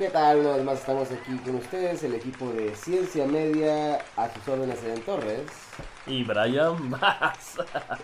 [0.00, 0.38] ¿Qué tal?
[0.38, 4.82] Una vez más estamos aquí con ustedes, el equipo de Ciencia Media, a sus órdenes
[4.82, 5.42] en Torres.
[6.06, 7.58] Y Brian más.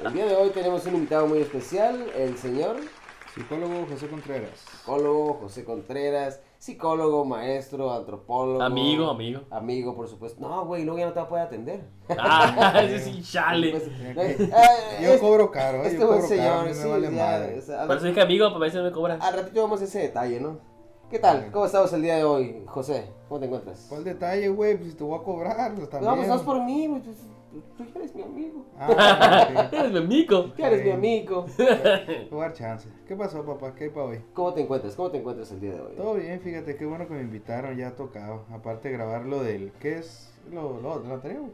[0.04, 2.76] El día de hoy tenemos un invitado muy especial, el señor
[3.34, 4.60] Psicólogo José Contreras.
[4.60, 8.62] psicólogo José Contreras, psicólogo, maestro, antropólogo.
[8.62, 9.44] Amigo, amigo.
[9.50, 10.38] Amigo, por supuesto.
[10.46, 11.80] No, güey, luego ya no te va a poder atender.
[12.18, 13.70] Ah, ese sí, chale.
[13.70, 16.68] Pues, Eh, eh, Yo cobro caro, eh, Este yo buen cobro caro, señor, a mí
[16.68, 17.58] me sí, vale ya, madre.
[17.58, 19.22] o sea, eso dije amigo, para veces me cobran.
[19.22, 20.75] Al ratito vamos a ese detalle, ¿no?
[21.10, 21.50] ¿Qué tal?
[21.52, 23.06] ¿Cómo estamos el día de hoy, José?
[23.28, 23.86] ¿Cómo te encuentras?
[23.88, 24.76] ¿Cuál detalle, güey?
[24.76, 26.10] Pues si te voy a cobrar, pues también.
[26.10, 27.00] No, pues no es por mí, güey.
[27.02, 27.12] Tú,
[27.78, 28.64] tú ya eres mi amigo.
[28.78, 30.44] Ah, Eres mi amigo.
[30.46, 30.90] Tú ya eres mi Sí.
[30.90, 31.46] amigo.
[32.32, 32.88] dar chance.
[33.06, 33.72] ¿Qué pasó, papá?
[33.74, 34.20] ¿Qué hay para hoy?
[34.34, 34.94] ¿Cómo te encuentras?
[34.96, 35.94] ¿Cómo te encuentras el día de hoy?
[35.96, 38.42] Todo bien, fíjate, qué bueno que me invitaron, ya ha tocado.
[38.52, 39.72] Aparte de grabar lo del...
[39.80, 41.44] ¿Qué es lo, lo, lo anterior?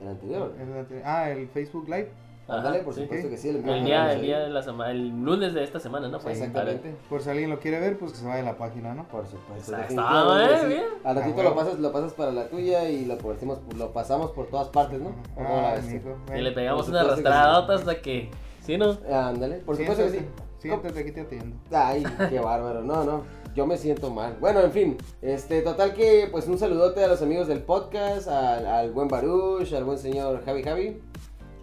[0.00, 0.54] El anterior.
[0.58, 2.10] El anterior- Ah, el Facebook Live.
[2.58, 3.02] Ándale, por sí.
[3.02, 3.48] supuesto que sí.
[3.50, 6.18] El, El día, el día de la semana, el lunes de esta semana, ¿no?
[6.18, 6.94] Pues, Exactamente.
[7.08, 9.06] Por si alguien lo quiere ver, pues que se vaya a la página, ¿no?
[9.08, 9.72] Por supuesto.
[9.76, 10.64] Está- está, sí.
[10.64, 10.84] eh, bien.
[11.04, 11.60] Al ratito Ah, lo huevo.
[11.62, 15.10] pasas, lo pasas para la tuya y lo, partimos- lo pasamos por todas partes, ¿no?
[15.10, 18.30] ¿O cómo la Ah, Y le pegamos una arrastradota hasta que.
[18.60, 18.96] ¿Sí, no?
[19.12, 20.26] Ándale, por supuesto que sí.
[20.58, 21.56] Siéntate, aquí te atiendo.
[21.72, 22.82] Ay, qué bárbaro.
[22.82, 23.24] No, no.
[23.56, 24.36] Yo me siento mal.
[24.40, 24.96] Bueno, en fin.
[25.20, 29.72] Este, total que, pues un saludote a los amigos del podcast, al, al buen Baruch,
[29.74, 31.02] al buen señor Javi Javi.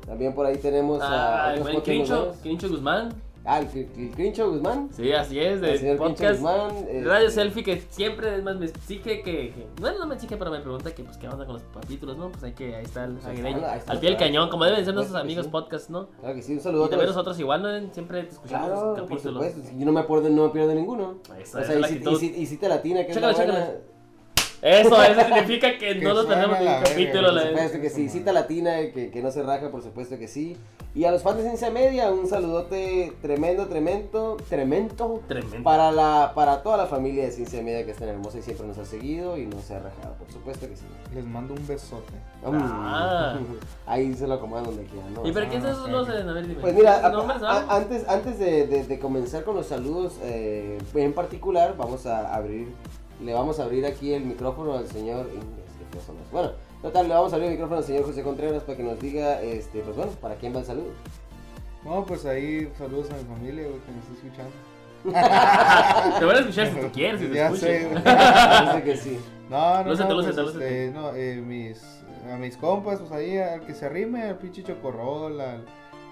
[0.05, 3.13] También por ahí tenemos a Ah, el Crincho, Guzmán.
[3.45, 4.89] Ah, el, el Crincho Guzmán.
[4.91, 6.41] Sí, así es, de podcast.
[6.41, 6.75] Guzmán.
[6.77, 10.35] este, Radio Selfie que siempre es más me exige que, que- bueno no me exige
[10.35, 12.83] pero me pregunta que pues qué onda con los capítulos no pues hay que ahí
[12.83, 14.95] está el Pues ahí está, ahí está, al pie del cañón como deben ser Por
[14.95, 15.51] nuestros amigos sí.
[15.51, 16.89] podcast no Claro que sí, un y saludote.
[16.89, 19.71] también los- nosotros igual no siempre te escuchamos Claro, los por capítulos supuesto.
[19.79, 21.15] Yo no me, acuerdo, no me pierdo ninguno.
[21.41, 23.37] Esa o es sea, y si, y, si, y si te latina, que es Chécale,
[23.37, 23.71] la buena.
[24.61, 27.81] Eso eso significa que, Que no nos suena tenemos ningún verga, capítulo Por la- supuesto
[27.81, 30.57] que sí, cita latina, que, que no se raja, por supuesto que sí.
[30.95, 35.21] Y a los fans de Ciencia Media, un saludote tremendo, tremendo, tremendo.
[35.27, 38.41] tremendo Para, la, para toda la familia de Ciencia Media que es tan hermosa y
[38.41, 40.85] siempre nos ha seguido y no se ha rajado, por supuesto que sí.
[41.13, 42.13] Les mando un besote.
[42.43, 43.37] Ah.
[43.39, 43.89] Mm.
[43.89, 45.27] Ahí se lo acomodan donde quieran, ¿no?
[45.27, 45.87] y pero quién Ah, son ok.
[45.89, 47.01] esos los de a ver dime Pues mira,
[47.69, 52.67] antes, antes de, de- de comenzar con los saludos, eh, en particular vamos a abrir,
[53.21, 55.27] le vamos a abrir aquí el micrófono al señor,
[56.31, 58.99] bueno, total, le vamos a abrir el micrófono al señor José Contreras para que nos
[58.99, 60.91] diga, este, pues bueno, para quién va el saludo.
[61.83, 64.51] No, pues ahí saludos a mi familia, güey, que me está escuchando.
[66.19, 68.03] te van a escuchar si tú quieres si te Ya sé, güey.
[68.03, 69.19] Parece que sí.
[69.49, 70.85] No, no, Lúcete, no, lúcete, pues, lúcete.
[70.85, 71.81] este, no, eh, mis,
[72.31, 75.65] a mis compas, pues ahí, al que se arrime, al pinche chocorrol, al,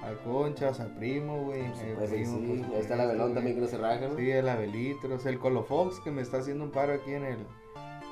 [0.08, 1.64] al conchas, al primo, güey.
[1.98, 4.16] Pues primo, sí, ahí está el Abelón también que no se raja, ¿no?
[4.18, 7.38] Sí, el Abelitros, el Colofox, que me está haciendo un paro aquí en el,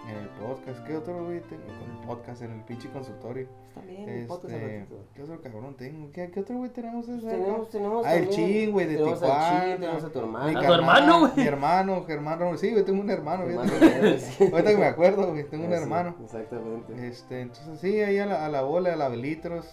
[0.10, 0.86] en el podcast.
[0.86, 1.64] ¿Qué otro, güey, tengo?
[1.64, 3.48] Con el podcast, en el pinche consultorio.
[3.70, 4.86] Está bien, el podcast Este.
[5.14, 6.12] ¿Qué otro cabrón tengo?
[6.12, 7.08] ¿Qué, qué otro, güey, tenemos?
[7.10, 7.28] ese?
[7.28, 9.48] Tenemos, tenemos Ah, el también- Chin, güey, de tenemos Tijuana.
[9.62, 10.60] al Chin, tenemos a tu Mi hermano.
[10.60, 11.32] ¿A tu hermano, güey?
[11.38, 12.60] Mi hermano, Germán Robles.
[12.62, 13.72] Sí, güey, tengo un hermano, Hermano.
[14.52, 16.16] Ahorita que me acuerdo, güey, tengo un Ah, sí, hermano.
[16.24, 17.08] Exactamente.
[17.08, 19.66] Este, entonces sí, ahí a la, a la bola, al Abelitros,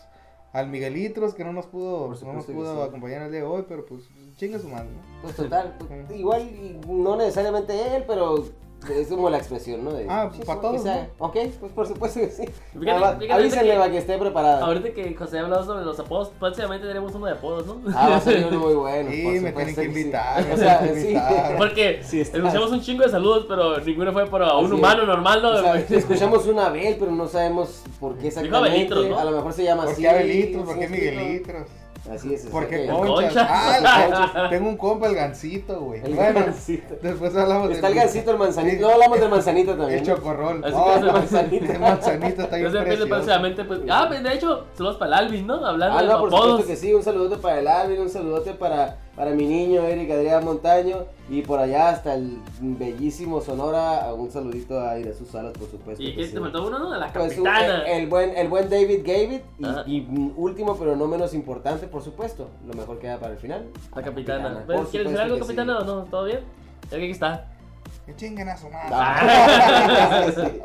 [0.52, 2.88] al Miguelitros, que no nos pudo, no nos pudo sí.
[2.88, 4.02] acompañar el día de hoy, pero pues
[4.36, 5.22] chinga su madre, ¿no?
[5.22, 8.44] Pues total, pues, igual y no necesariamente él, pero
[8.90, 9.92] es como la expresión, ¿no?
[9.92, 12.44] De, Ah, sí, pa' sí, todos, que sea- Ok, pues por supuesto que sí.
[12.78, 14.64] Fíjate- fíjate avísenle que- para que esté preparada.
[14.64, 18.16] ahorita que José habló sobre los apodos próximamente tenemos uno de apodos no Ah, va
[18.16, 19.10] a salir uno muy bueno.
[19.10, 19.86] Sí, por me tienen que sí.
[19.88, 21.00] invitar, me O sea, que sí.
[21.08, 21.56] invitar.
[21.56, 25.08] Porque Sí, escuchamos un chingo de saludos, pero ninguno fue para un Así humano es.
[25.08, 25.50] normal, ¿no?
[25.50, 28.68] O sea, escuchamos una Abel, pero no sabemos por qué exactamente.
[28.70, 29.18] Abelitros, ¿no?
[29.18, 30.02] A lo mejor se llama ¿Por así.
[30.02, 30.64] qué Abelitros?
[30.64, 31.66] ¿Por sí, qué sí, Miguelitros?
[32.10, 32.46] Así es.
[32.46, 33.06] ¿Por qué exacto.
[33.06, 33.32] conchas?
[33.32, 33.48] Conchas.
[33.48, 34.50] Ah, el conchas.
[34.50, 36.04] Tengo un compa, el gancito, güey.
[36.04, 36.94] El Bueno, gancito.
[37.00, 38.76] después hablamos Está el gancito, el manzanito.
[38.76, 38.82] Sí.
[38.82, 39.98] No hablamos del manzanito también.
[40.00, 40.64] El chocorrol.
[40.64, 41.72] Así Oh, que es el no, manzanito.
[41.72, 43.80] El manzanito está bien Entonces pues.
[43.88, 45.64] Ah, pues de hecho, saludos para el Alvin, ¿no?
[45.64, 46.44] Hablando Ah, de no, por apodos.
[46.60, 46.92] supuesto que sí.
[46.94, 51.04] Un saludote para el Alvin, un saludote para, para mi niño Eric Adrián Montaño.
[51.28, 54.12] Y por allá hasta el bellísimo Sonora.
[54.14, 56.02] Un saludito a Irasu Salas, por supuesto.
[56.02, 56.32] ¿Y qué sí.
[56.34, 56.92] te faltó uno, no?
[56.92, 57.82] A la Pues, un- capitana.
[57.86, 59.42] el, el buen, el buen David Gavit.
[59.86, 60.06] Y,
[60.36, 62.48] último, pero no menos importante, por supuesto.
[62.66, 63.66] Lo mejor queda para el final.
[63.94, 64.64] La capitana.
[64.66, 64.88] Por ¿Ves?
[64.90, 65.42] ¿Quieres decir algo, sí.
[65.42, 66.04] capitana, o no?
[66.04, 66.40] ¿Todo bien?
[66.84, 67.48] Ya que aquí está.
[68.06, 68.88] Que chinguen a su madre.
[68.92, 70.26] Ah.
[70.34, 70.60] Sí.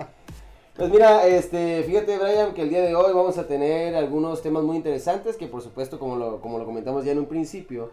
[0.76, 4.62] Pues mira, este, fíjate Brian que el día de hoy vamos a tener algunos temas
[4.62, 7.90] muy interesantes que por supuesto como lo, como lo comentamos ya en un principio,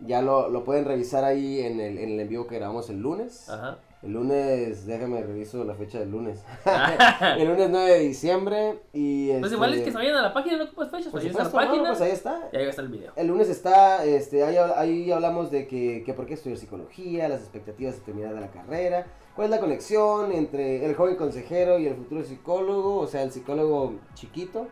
[0.00, 3.48] ya lo, lo pueden revisar ahí en el, en el envío que grabamos el lunes.
[3.48, 3.78] Ajá.
[4.02, 6.44] El lunes, déjame reviso la fecha del lunes.
[7.38, 9.30] el lunes 9 de diciembre y...
[9.30, 11.30] Pues este, igual es que se vayan a la página, no ocupas fechas, pues ahí
[11.30, 11.88] está la no, página.
[11.88, 12.48] pues ahí está.
[12.52, 13.12] Y ahí va a estar el video.
[13.16, 17.40] El lunes está, este, ahí, ahí hablamos de que, que por qué estudiar psicología, las
[17.40, 21.86] expectativas de terminar de la carrera, cuál es la conexión entre el joven consejero y
[21.86, 24.68] el futuro psicólogo, o sea, el psicólogo chiquito.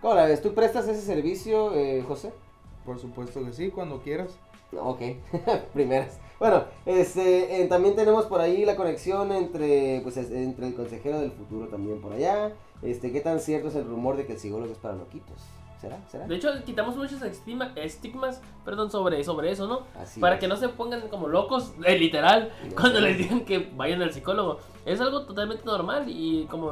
[0.00, 0.42] ¿Cómo la ves?
[0.42, 2.32] ¿Tú prestas ese servicio, eh, José?
[2.84, 4.36] Por supuesto que sí, cuando quieras.
[4.80, 5.00] Ok,
[5.72, 6.18] primeras.
[6.38, 11.20] Bueno, este, eh, también tenemos por ahí la conexión entre, pues, es- entre el consejero
[11.20, 12.52] del futuro también por allá.
[12.82, 15.36] Este, ¿qué tan cierto es el rumor de que el psicólogo es para loquitos?
[15.80, 15.98] ¿Será?
[16.08, 16.26] ¿Será?
[16.26, 19.80] De hecho, quitamos muchos estigma- estigmas, perdón, sobre, sobre eso, ¿no?
[20.00, 20.40] Así Para es.
[20.40, 24.58] que no se pongan como locos, eh, literal, cuando les digan que vayan al psicólogo.
[24.84, 26.70] Es algo totalmente normal y como,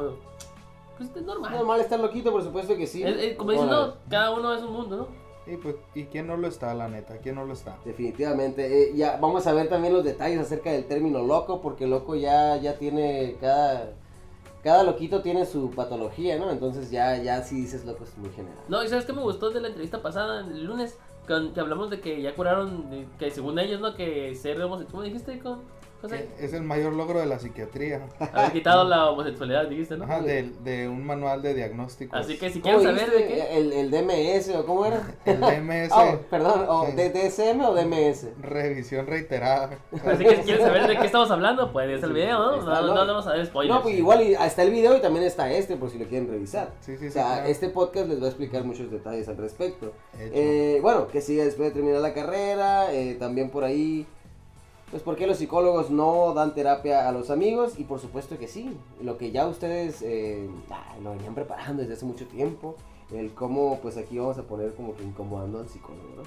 [0.97, 1.51] pues es normal.
[1.53, 3.03] Es normal estar loquito, por supuesto que sí.
[3.03, 5.20] Es- es- como dicen, no, cada uno es un mundo, ¿no?
[5.47, 7.17] Y pues, ¿y quién no lo está, la neta?
[7.17, 7.77] ¿Quién no lo está?
[7.83, 8.83] Definitivamente.
[8.91, 12.57] Eh, ya vamos a ver también los detalles acerca del término loco, porque loco ya,
[12.57, 13.93] ya tiene cada
[14.63, 16.51] cada loquito tiene su patología, ¿no?
[16.51, 18.59] Entonces ya ya si dices loco es muy general.
[18.69, 21.89] No, y sabes qué me gustó de la entrevista pasada el lunes, con- que hablamos
[21.89, 23.95] de que ya curaron, de- que según ellos, ¿no?
[23.95, 25.39] Que ser homosexual, ¿cómo dijiste?
[25.39, 25.61] con
[26.01, 26.27] José?
[26.39, 28.01] Es el mayor logro de la psiquiatría.
[28.33, 30.05] Haber quitado la homosexualidad, dijiste, ¿no?
[30.05, 32.19] Ajá, de, de un manual de diagnósticos.
[32.19, 35.01] Así que si ¿Cómo quieren saber de qué, El, el DMS o cómo era?
[35.25, 36.91] El DMS, Oh, perdón, o Sí.
[36.93, 38.27] DSM o DMS.
[38.41, 39.77] revisión reiterada.
[40.05, 42.55] así que si quieren saber de qué estamos hablando, pues es el video, ¿no?
[42.59, 42.95] está, No, ¿no?
[42.95, 43.75] no vamos a dar spoilers.
[43.75, 46.71] No, pues igual está el video y también está este por si lo quieren revisar.
[46.81, 47.13] Sí, sí, O sí.
[47.13, 47.47] sea, claro.
[47.47, 49.91] este podcast les va a explicar muchos detalles al respecto.
[50.19, 54.07] Eh, bueno, que siga después de terminar la carrera, eh, también por ahí,
[54.91, 58.47] pues por qué los psicólogos no dan terapia a los amigos y por supuesto que
[58.47, 60.49] sí, lo que ya ustedes eh,
[61.01, 62.75] lo venían preparando desde hace mucho tiempo,
[63.11, 66.23] el cómo pues aquí vamos a poner como que incomodando al psicólogo, ¿no?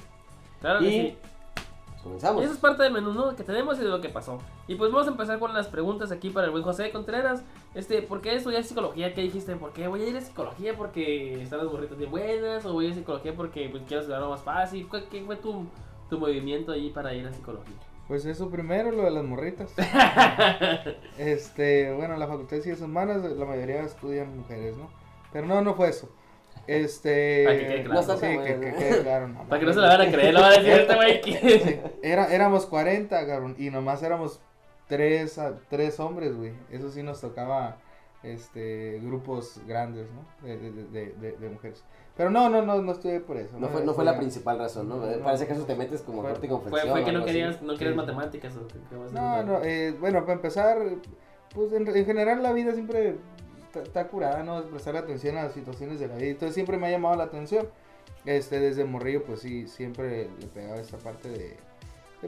[0.61, 1.17] Claro que sí.
[1.55, 2.43] Pues comenzamos.
[2.43, 3.35] Y eso es parte del menú ¿no?
[3.37, 4.39] que tenemos y de lo que pasó.
[4.69, 7.43] Y pues vamos a empezar con las preguntas aquí para el buen José Contreras.
[7.75, 9.15] Este, ¿por qué estudiar psicología?
[9.15, 9.57] ¿Qué dijiste?
[9.57, 12.65] ¿Por qué voy a ir a psicología porque están las burritas bien buenas?
[12.67, 14.87] ¿O voy a ir a psicología porque pues, quiero estudiar algo más fácil?
[14.89, 15.65] ¿Cuál- ¿Qué fue tu,
[16.11, 17.75] tu movimiento ahí para ir a psicología?
[18.09, 19.73] Pues eso primero, lo de las morritas.
[21.19, 24.91] este, bueno, la Facultad de Ciencias Humanas, la mayoría estudian mujeres, ¿no?
[25.33, 26.11] Pero no, no fue eso.
[26.67, 27.45] Este.
[27.45, 27.95] Para que quede claro.
[27.95, 29.29] No está sí, tan que, quede claro.
[29.29, 31.23] no Para que no se la van a creer, lo van a decir este güey.
[31.23, 34.41] Sí, Era, éramos 40, cabrón, y nomás éramos
[34.87, 36.53] tres, a- tres hombres, güey.
[36.71, 37.79] Eso sí nos tocaba
[38.25, 40.47] este grupos grandes, ¿no?
[40.47, 41.85] De, de, de, de, de mujeres.
[42.17, 43.59] Pero no, no, no, no estuve por eso.
[43.59, 44.97] No fue, no fue la Estudié- principal razón, ¿no?
[44.99, 45.25] No, no.
[45.25, 47.97] Parece que eso te metes como corte con Fue, que no querías, no querías Sí.
[47.97, 50.79] matemáticas o qué- qué vas a No, no, eh, bueno, para empezar,
[51.55, 53.17] pues en, en general la vida siempre
[53.75, 54.61] está- curada, ¿no?
[54.61, 56.29] Es prestar atención a las situaciones de la vida.
[56.29, 57.69] Entonces siempre me ha llamado la atención.
[58.25, 61.57] Este, desde morrillo, pues sí, siempre le pegaba esta parte de...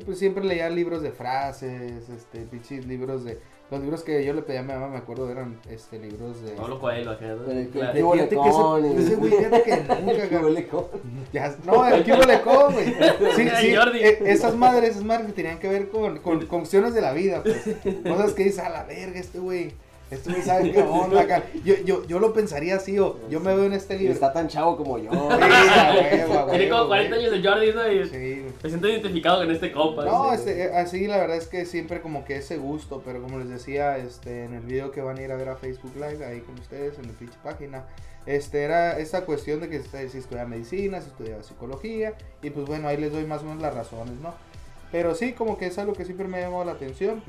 [0.05, 3.41] Pues siempre leía libros de frases, este, pinches libros de...
[3.69, 6.53] Los libros que yo le pedía a mi mamá, me acuerdo, eran este, libros de...
[6.53, 7.93] Pablo Coelho acá, el que- Claro.
[7.95, 8.51] ¿Qué huele Fíjate que
[9.65, 9.81] que
[11.65, 12.95] no, el Cubo le come, güey.
[13.37, 13.99] Sí, sí, Jordi.
[13.99, 17.13] eh, esas madres, esas madres que tenían que ver con, con, con cuestiones de la
[17.13, 17.65] vida, pues.
[18.09, 19.73] Cosas que dices, a la verga, este güey.
[20.09, 21.43] Este güey sabe qué onda acá.
[21.65, 24.15] Yo, yo, yo lo pensaría así, o yo me veo en este Y libro.
[24.15, 25.11] está tan chavo como yo.
[25.11, 25.19] Sí,
[26.51, 27.27] Tiene como huevo, 40 güey.
[27.27, 27.93] años de Jordi, ¿no?
[27.93, 30.05] Y Sí, me siento identificado con este compa.
[30.05, 33.39] No, este, eh, así la verdad es que siempre como que ese gusto, pero como
[33.39, 36.25] les decía, este, en el video que van a ir a ver a Facebook Live,
[36.25, 37.85] ahí con ustedes, en la pinche página,
[38.27, 42.65] este, era esa cuestión de que este, si estudiaba medicina, si estudiaba psicología, y pues
[42.67, 44.35] bueno, ahí les doy más o menos las razones, ¿no?
[44.93, 47.23] Pero sí, como que es algo que siempre me ha llamado la atención,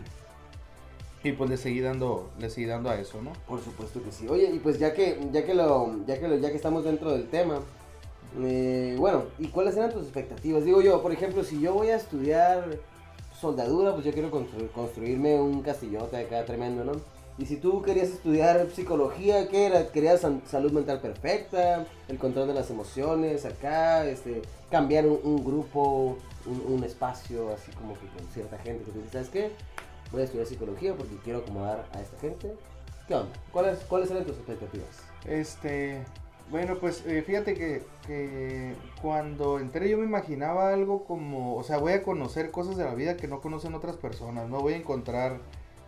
[1.24, 3.34] y pues le seguí dando, le seguí dando a eso, ¿no?
[3.48, 4.28] Por supuesto que sí.
[4.28, 7.12] Oye, y pues ya que, ya que lo, ya que lo, ya que estamos dentro
[7.12, 7.60] del tema,
[8.40, 10.64] eh, bueno, ¿y cuáles eran tus expectativas?
[10.64, 12.80] Digo yo, por ejemplo, si yo voy a estudiar
[13.40, 16.94] soldadura, pues yo quiero construir, construirme un castillote acá tremendo, ¿no?
[17.40, 19.88] Y si tú querías estudiar psicología, ¿qué era?
[19.90, 21.86] ¿Querías salud mental perfecta?
[22.08, 28.08] El control de las emociones acá, este, cambiar un, grupo, un, espacio así como que
[28.08, 29.52] con cierta gente ¿sabes qué?
[30.12, 32.54] Voy a estudiar psicología porque quiero acomodar a esta gente.
[33.08, 33.32] ¿Qué onda?
[33.52, 34.88] ¿Cuáles, cuáles eran tus expectativas?
[35.26, 36.04] Este,
[36.50, 41.94] bueno, pues eh, fíjate que, cuando entré yo me imaginaba algo como, o sea, voy
[41.94, 45.40] a conocer cosas de la vida que no conocen otras personas, no voy a encontrar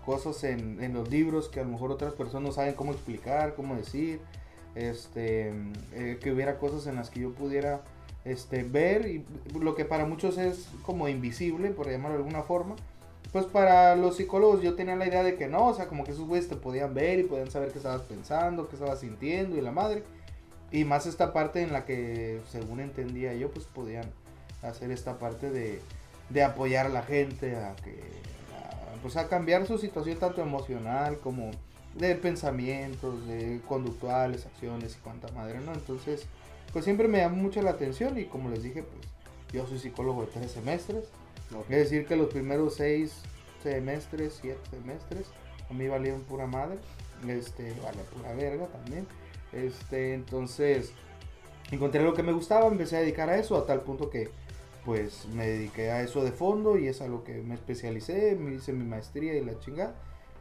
[0.06, 3.56] cosas en, en los libros que a lo mejor otras personas no saben cómo explicar,
[3.56, 4.20] cómo decir,
[4.76, 5.54] este,
[5.94, 7.82] eh, que hubiera cosas en las que yo pudiera
[8.26, 9.26] este, ver y
[9.60, 12.76] lo que para muchos es como invisible, por llamarlo de alguna forma.
[13.32, 16.12] Pues para los psicólogos yo tenía la idea de que no, o sea, como que
[16.12, 19.62] esos güeyes te podían ver y podían saber qué estabas pensando, qué estabas sintiendo y
[19.62, 20.04] la madre.
[20.72, 24.06] Y más esta parte en la que, según entendía yo, pues podían
[24.64, 25.80] hacer esta parte de,
[26.30, 28.02] de apoyar a la gente a que,
[28.56, 31.52] a, pues a cambiar su situación tanto emocional como
[31.96, 35.74] de pensamientos, de conductuales, acciones y cuanta madre, ¿no?
[35.74, 36.26] Entonces,
[36.72, 39.08] pues siempre me llamó mucho la atención y como les dije, pues
[39.52, 41.06] yo soy psicólogo de tres semestres.
[41.70, 43.22] Es decir, que los primeros seis
[43.64, 45.26] semestres, siete semestres,
[45.70, 46.78] a mí valieron pura madre.
[47.28, 49.06] Este, vale pura verga también.
[49.52, 50.94] Este, entonces,
[51.72, 54.30] encontré lo que me gustaba, empecé a dedicar a eso, a tal punto que,
[54.86, 58.56] pues me dediqué a eso de fondo y es a lo que me especialicé, me
[58.56, 59.96] hice mi maestría y la chingada.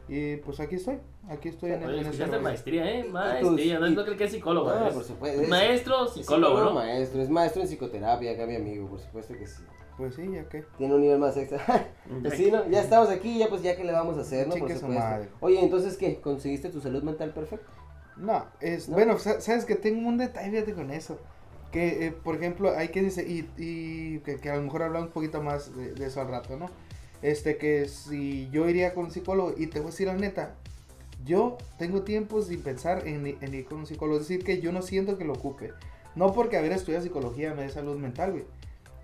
[0.07, 0.97] Y pues aquí estoy,
[1.29, 3.03] aquí estoy en, Oye, en maestría, ¿eh?
[3.03, 4.69] Maestría, no, y- no creo que es psicólogo.
[4.69, 6.73] Ah, es por supuesto, es- Maestro, Es psicólogo, ¿no?
[6.73, 9.61] maestro, es maestro en psicoterapia, acá mi amigo, por supuesto que sí.
[9.99, 10.63] Pues sí, ya que.
[10.77, 11.59] Tiene un nivel más extra.
[12.23, 12.67] pues sí, ¿no?
[12.69, 14.55] Ya estamos aquí, ya pues ya que le vamos a hacer, ¿no?
[14.55, 14.87] Por supuesto.
[14.87, 15.27] madre.
[15.41, 16.21] Oye, entonces, ¿qué?
[16.21, 17.67] ¿Conseguiste tu salud mental perfecta?
[18.15, 18.95] No, es, ¿No?
[18.95, 21.19] bueno, sa- sabes que tengo un detalle fíjate, con eso.
[21.73, 25.09] Que, eh, por ejemplo, hay que dice, y, y que, que a lo mejor hablamos
[25.09, 26.67] un poquito más de, de eso al rato, ¿no?
[27.21, 30.55] Este, que si yo iría con un psicólogo, y te voy a decir la neta,
[31.25, 34.71] yo tengo tiempo sin pensar en, en ir con un psicólogo, es decir, que yo
[34.71, 35.73] no siento que lo ocupe.
[36.15, 38.45] No porque haber estudiado psicología me dé salud mental, güey,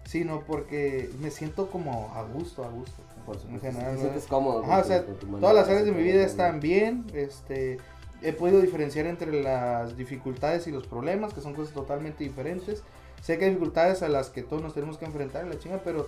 [0.06, 3.02] sino porque me siento como a gusto, a gusto.
[3.26, 4.00] Por En general, ¿no?
[4.00, 4.64] sientes cómodo.
[4.64, 7.80] Ajá, o sea, todas las áreas de mi vida están bien, este,
[8.22, 12.84] he podido diferenciar entre las dificultades y los problemas, que son cosas totalmente diferentes.
[13.24, 15.82] Sé que hay dificultades a las que todos nos tenemos que enfrentar en la chinga,
[15.84, 16.08] pero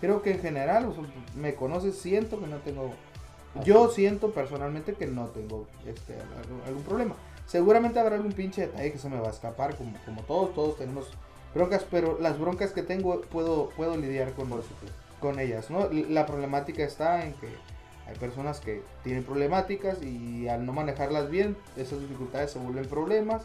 [0.00, 1.04] creo que en general, o sea,
[1.36, 2.90] me conoces, siento que no tengo,
[3.64, 7.14] yo siento personalmente que no tengo este, algún, algún problema.
[7.46, 10.78] Seguramente habrá algún pinche detalle que se me va a escapar, como, como todos, todos
[10.78, 11.12] tenemos
[11.56, 14.48] broncas, pero las broncas que tengo puedo, puedo lidiar con,
[15.20, 15.88] con ellas, ¿no?
[15.90, 17.48] La problemática está en que
[18.06, 23.42] hay personas que tienen problemáticas y al no manejarlas bien, esas dificultades se vuelven problemas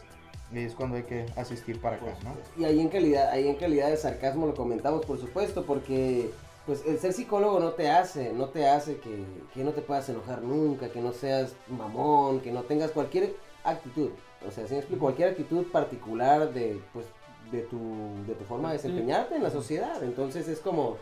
[0.52, 2.34] y es cuando hay que asistir para acá, ¿no?
[2.60, 6.30] Y ahí en calidad, ahí en calidad de sarcasmo lo comentamos, por supuesto, porque
[6.66, 10.08] pues el ser psicólogo no te hace, no te hace que, que no te puedas
[10.08, 14.10] enojar nunca, que no seas mamón, que no tengas cualquier actitud.
[14.46, 17.06] O sea, si me explico, cualquier actitud particular de, pues,
[17.52, 17.78] de tu,
[18.26, 20.02] de tu forma de desempeñarte en la sociedad.
[20.02, 20.96] Entonces es como,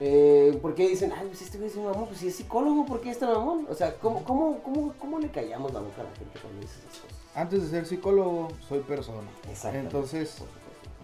[0.00, 2.06] eh, ¿por qué dicen, ay, pues este güey es un mamón?
[2.06, 3.66] Pues si es psicólogo, ¿por qué es tan mamón?
[3.70, 6.78] O sea, ¿cómo, cómo, cómo, cómo le callamos la boca a la gente cuando dice
[6.80, 7.18] esas cosas?
[7.34, 9.28] Antes de ser psicólogo, soy persona.
[9.48, 9.96] Exactamente.
[9.96, 10.42] Entonces.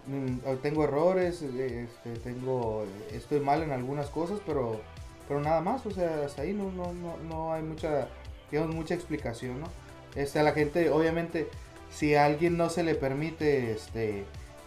[0.07, 4.79] Mm, tengo errores, eh, este, tengo, estoy mal en algunas cosas, pero,
[5.27, 8.07] pero nada más, o sea, hasta ahí no, no, no, no hay mucha,
[8.51, 9.67] digamos, mucha explicación, ¿no?
[10.13, 11.49] Este, a la gente, obviamente,
[11.89, 14.25] si a alguien no se le permite, este,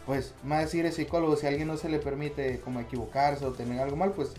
[0.08, 3.52] pues, más decir es psicólogo, si a alguien no se le permite como equivocarse o
[3.52, 4.32] tener algo mal, pues,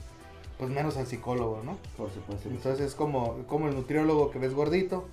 [0.58, 1.78] pues menos al psicólogo, ¿no?
[1.96, 2.50] Por supuesto.
[2.50, 5.06] Entonces es como, como el nutriólogo que ves gordito,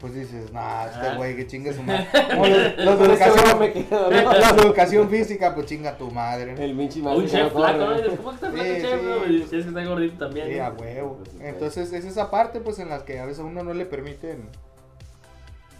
[0.00, 1.14] pues dices, nah, este Ah.
[1.16, 2.08] güey que chingue su madre.
[2.30, 4.22] Como los, los ese educación, güey me quedo, ¿no?
[4.40, 6.54] los de educación física, pues chinga tu madre.
[6.54, 6.60] ¿no?
[6.62, 8.16] El Minchi Un Madre que chef flaco, ¿no?
[8.16, 9.00] ¿Cómo que está flaco Sí, chef?
[9.00, 9.06] sí.
[9.06, 9.26] no?
[9.26, 10.48] Y si es que está gordito también.
[10.48, 10.64] Sí, ¿no?
[10.64, 11.18] a huevo.
[11.40, 14.48] Entonces es esa parte pues en las que a veces a uno no le permiten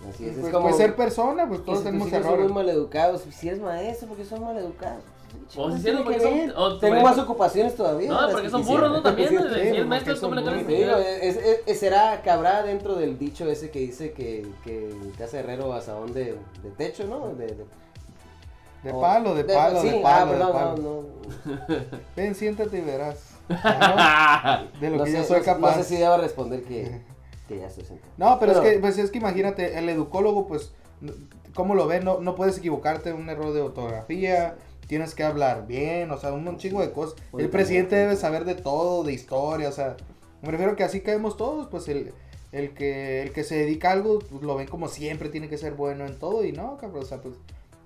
[0.09, 2.47] Así es, es pues, como pues, ser persona, pues todos tenemos hijos son errores.
[2.47, 3.23] muy maleducados.
[3.30, 5.02] Si eres maestro, porque son maleducados?
[5.57, 8.09] O si Tiene son- porque que son- o- Tengo más ocupaciones todavía.
[8.11, 9.02] No, porque que son burros, ¿no?
[9.02, 9.42] También, Sí, ¿no?
[9.42, 12.23] sí, Si porque maestro, son ¿cómo le muy- cambias Te digo, es, es- es- será,
[12.23, 17.04] cabrá dentro del dicho ese que dice que, que casa herrero asadón de, de techo,
[17.04, 17.28] ¿no?
[17.35, 17.66] De, de-
[18.83, 20.76] De o- palo, de palo, sí, de ah, palo, de palo.
[20.76, 21.02] no,
[21.59, 21.76] no.
[22.16, 23.16] Ven, siéntate y verás.
[23.50, 24.80] ¿no?
[24.80, 25.76] De lo no que sé, yo soy capaz.
[25.76, 27.02] No sé si debo responder que,
[27.59, 27.69] ya.
[28.16, 30.73] No, pero, Pero- es que pues es que imagínate, el educólogo pues
[31.54, 32.00] ¿cómo lo ve?
[32.00, 36.33] No, no puedes equivocarte en un error de ortografía, tienes que hablar bien, o sea,
[36.33, 37.16] un, un chingo de cosas.
[37.33, 38.09] Muy El presidente bien.
[38.09, 39.97] debe saber de todo, de historia, o sea,
[40.42, 42.12] me refiero que así caemos todos, pues el,
[42.52, 45.59] el que el que se dedica a algo pues, lo ven como siempre tiene que
[45.59, 47.35] ser bueno en todo y no, cabrón, o sea, pues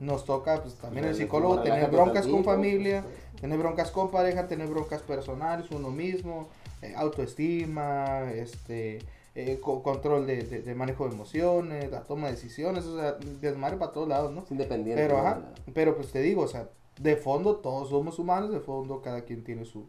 [0.01, 3.41] nos toca pues también el psicólogo tener broncas con familia, supuesto.
[3.41, 6.49] tener broncas con pareja, tener broncas personales, uno mismo,
[6.83, 8.99] eh, autoestima, este,
[9.35, 13.13] eh, co- control de, de- de manejo de emociones, la toma de decisiones, o sea,
[13.41, 14.45] desmadre para todos lados, ¿no?
[14.51, 15.03] Independiente.
[15.03, 15.43] Pero, ajá,
[15.75, 16.69] pero pues te digo, o sea,
[17.01, 19.87] de fondo todos somos humanos, de fondo cada quien tiene su,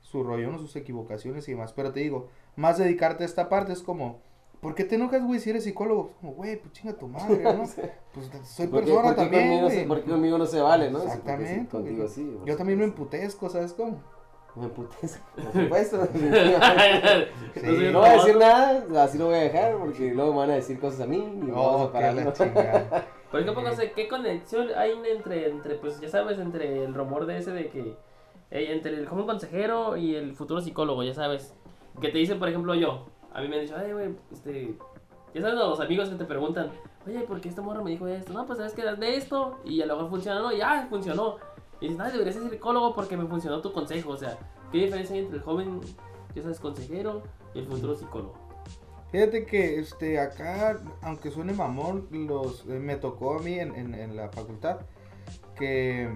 [0.00, 0.58] su rollo, ¿no?
[0.58, 4.20] sus equivocaciones y demás, pero te digo, más dedicarte a esta parte es como...
[4.60, 6.12] ¿Por qué te enojas, güey, si eres psicólogo?
[6.20, 7.64] Como, güey, pues chinga tu madre, ¿no?
[8.14, 9.88] Pues soy ¿Por qué- persona por qué también, conmigo, güey.
[9.88, 10.98] por qué conmigo no se vale, no?
[11.00, 11.68] Porque sí, Exactamente.
[11.68, 12.38] contigo sí.
[12.44, 13.16] Yo también me supuesto.
[13.16, 13.96] emputezco, ¿sabes cómo?
[14.54, 16.08] Me emputezco, por supuesto.
[17.54, 17.90] Sí.
[17.92, 20.54] no voy a decir nada, así lo voy a dejar, porque luego me van a
[20.54, 22.14] decir cosas a mí y vamos Oh, a que parar.
[22.14, 23.06] la chingada.
[23.30, 27.24] Por ejemplo, no sé qué conexión hay entre, entre, pues ya sabes, entre el rumor
[27.26, 27.80] de ese de que,
[28.50, 31.54] eh, entre el joven consejero y el futuro psicólogo, ya sabes.
[32.00, 34.74] Que te dicen, por ejemplo, yo, a mí me han dicho, ay, güey, este,
[35.34, 36.70] ya sabes, los amigos que te preguntan,
[37.06, 38.32] oye, ¿por qué esta morra me dijo esto?
[38.34, 41.36] No, pues sabes que de esto, y a lo mejor funciona, no, y ya, funcionó.
[41.82, 44.38] Y dices, ay, deberías ser psicólogo porque me funcionó tu consejo, o sea,
[44.70, 45.80] ¿qué diferencia hay entre el joven,
[46.34, 47.22] ya sabes, consejero
[47.54, 48.34] y el futuro psicólogo?
[49.10, 54.30] Fíjate que este acá, aunque suene mamón, los eh, me tocó a mí en la
[54.30, 54.78] facultad
[55.56, 56.08] que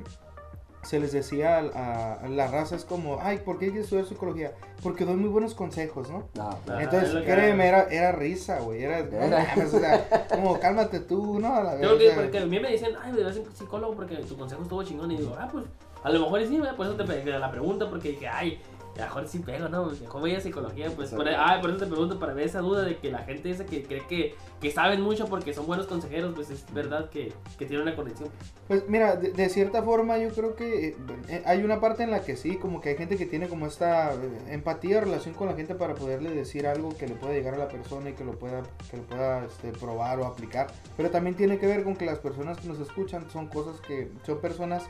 [0.86, 4.06] se les decía a, a la raza es como, ay, ¿por qué hay que estudiar
[4.06, 4.52] psicología?
[4.82, 6.28] Porque doy muy buenos consejos, ¿no?
[6.34, 6.80] No, Ah, claro.
[6.80, 8.84] Entonces, es que créeme, era, era risa, güey.
[8.84, 9.46] Era, no Era.
[9.56, 11.54] mames, o sea, como cálmate tú, ¿no?
[11.56, 14.16] A la Yo vez, que porque a mí me dicen, ay, deberías ser psicólogo porque
[14.16, 15.10] tu consejo estuvo chingón.
[15.10, 15.64] Y digo, ah, pues,
[16.04, 18.60] A lo mejor sí, por eso te pegué la pregunta, porque dije, ay,
[18.96, 19.86] a lo mejor sí pego, ¿no?
[19.86, 22.82] Mejor voy a psicología, pues por, ah, por eso te pregunto, para ver esa duda
[22.82, 26.32] de que la gente esa que cree que, que saben mucho porque son buenos consejeros,
[26.34, 28.30] pues es verdad que, que tiene una conexión.
[28.68, 30.96] Pues mira, de, de cierta forma yo creo que eh,
[31.28, 33.66] eh, hay una parte en la que sí, como que hay gente que tiene como
[33.66, 37.32] esta eh, empatía o relación con la gente para poderle decir algo que le pueda
[37.34, 40.68] llegar a la persona y que lo pueda, que lo pueda este, probar o aplicar.
[40.96, 44.10] Pero también tiene que ver con que las personas que nos escuchan son cosas que
[44.24, 44.84] son personas,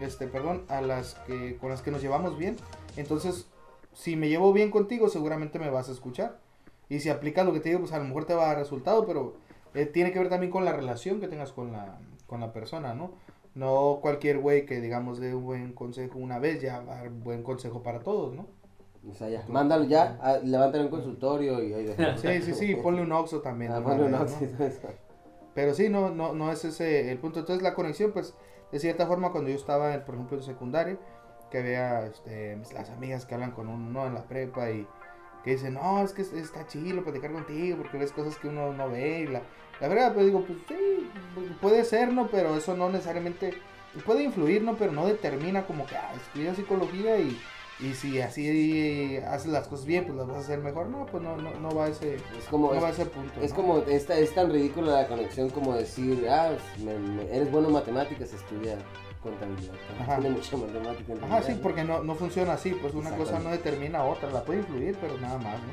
[0.00, 2.56] este, perdón, a las que con las que nos llevamos bien.
[2.96, 3.46] Entonces,
[3.92, 6.38] si me llevo bien contigo, seguramente me vas a escuchar.
[6.88, 8.58] Y si aplicas lo que te digo, pues a lo mejor te va a dar
[8.58, 9.34] resultado, pero
[9.74, 12.94] eh, tiene que ver también con la relación que tengas con la, con la persona,
[12.94, 13.12] ¿no?
[13.54, 17.10] No cualquier güey que, digamos, dé un buen consejo una vez, ya va a dar
[17.10, 18.46] buen consejo para todos, ¿no?
[19.08, 21.94] O sea, ya, mándalo ya, a, levántalo en consultorio y ahí.
[22.16, 23.72] Sí, sí, sí, ponle un oxo también.
[23.72, 23.86] Ah, ¿no?
[23.86, 24.22] ponle un ¿no?
[24.22, 24.88] oxo eso.
[25.54, 27.40] Pero sí, no, no, no es ese el punto.
[27.40, 28.34] Entonces la conexión, pues,
[28.70, 30.98] de cierta forma, cuando yo estaba, por ejemplo, en secundaria,
[31.50, 34.86] que vea este, las amigas que hablan con uno en la prepa y
[35.44, 38.72] que dicen, no, es que es- está chido platicar contigo porque ves cosas que uno
[38.72, 39.20] no ve.
[39.20, 39.42] Y la,
[39.80, 41.10] la verdad, pues digo, pues sí,
[41.60, 42.28] puede ser, ¿no?
[42.28, 43.54] Pero eso no necesariamente
[44.04, 44.76] puede influir, ¿no?
[44.76, 47.40] Pero no determina como que, ah, estudia psicología y,
[47.80, 50.88] y si así haces las cosas bien, pues las vas a hacer mejor.
[50.88, 53.06] No, pues no, no, no va a ese, Es como, no es, va a ese
[53.06, 53.40] punto.
[53.40, 53.56] es ¿no?
[53.56, 56.52] como, esta, es tan ridícula la conexión como decir, ah,
[56.84, 58.76] me- me- eres bueno en matemáticas, estudia
[59.22, 59.74] contabilidad.
[60.00, 60.18] Ajá.
[60.18, 61.60] Tiene mucha matemática en Ajá, sí, ¿no?
[61.60, 65.18] porque no, no funciona así, pues una cosa no determina otra, la puede influir, pero
[65.18, 65.68] nada más, ¿no?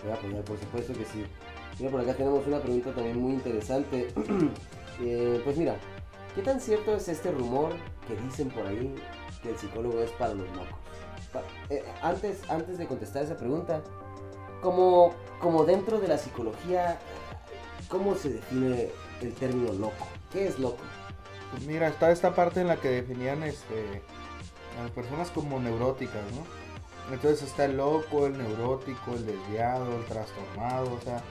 [0.00, 1.24] Te voy a apoyar, por supuesto que sí.
[1.78, 4.08] Mira, por acá tenemos una pregunta también muy interesante.
[5.00, 5.74] Eh, pues mira,
[6.36, 7.72] ¿qué tan cierto es este rumor
[8.06, 8.94] que dicen por ahí
[9.42, 10.68] que el psicólogo es para los locos?
[11.32, 13.82] Pa- eh, antes, antes de contestar esa pregunta,
[14.62, 16.96] como, como dentro de la psicología,
[17.88, 20.06] ¿cómo se define el término loco?
[20.32, 20.78] ¿Qué es loco?
[21.66, 24.02] Mira, está esta parte en la que definían este,
[24.78, 26.64] a las personas como neuróticas, ¿no?
[27.12, 31.22] Entonces está el loco, el neurótico, el desviado, el trastornado, o sea,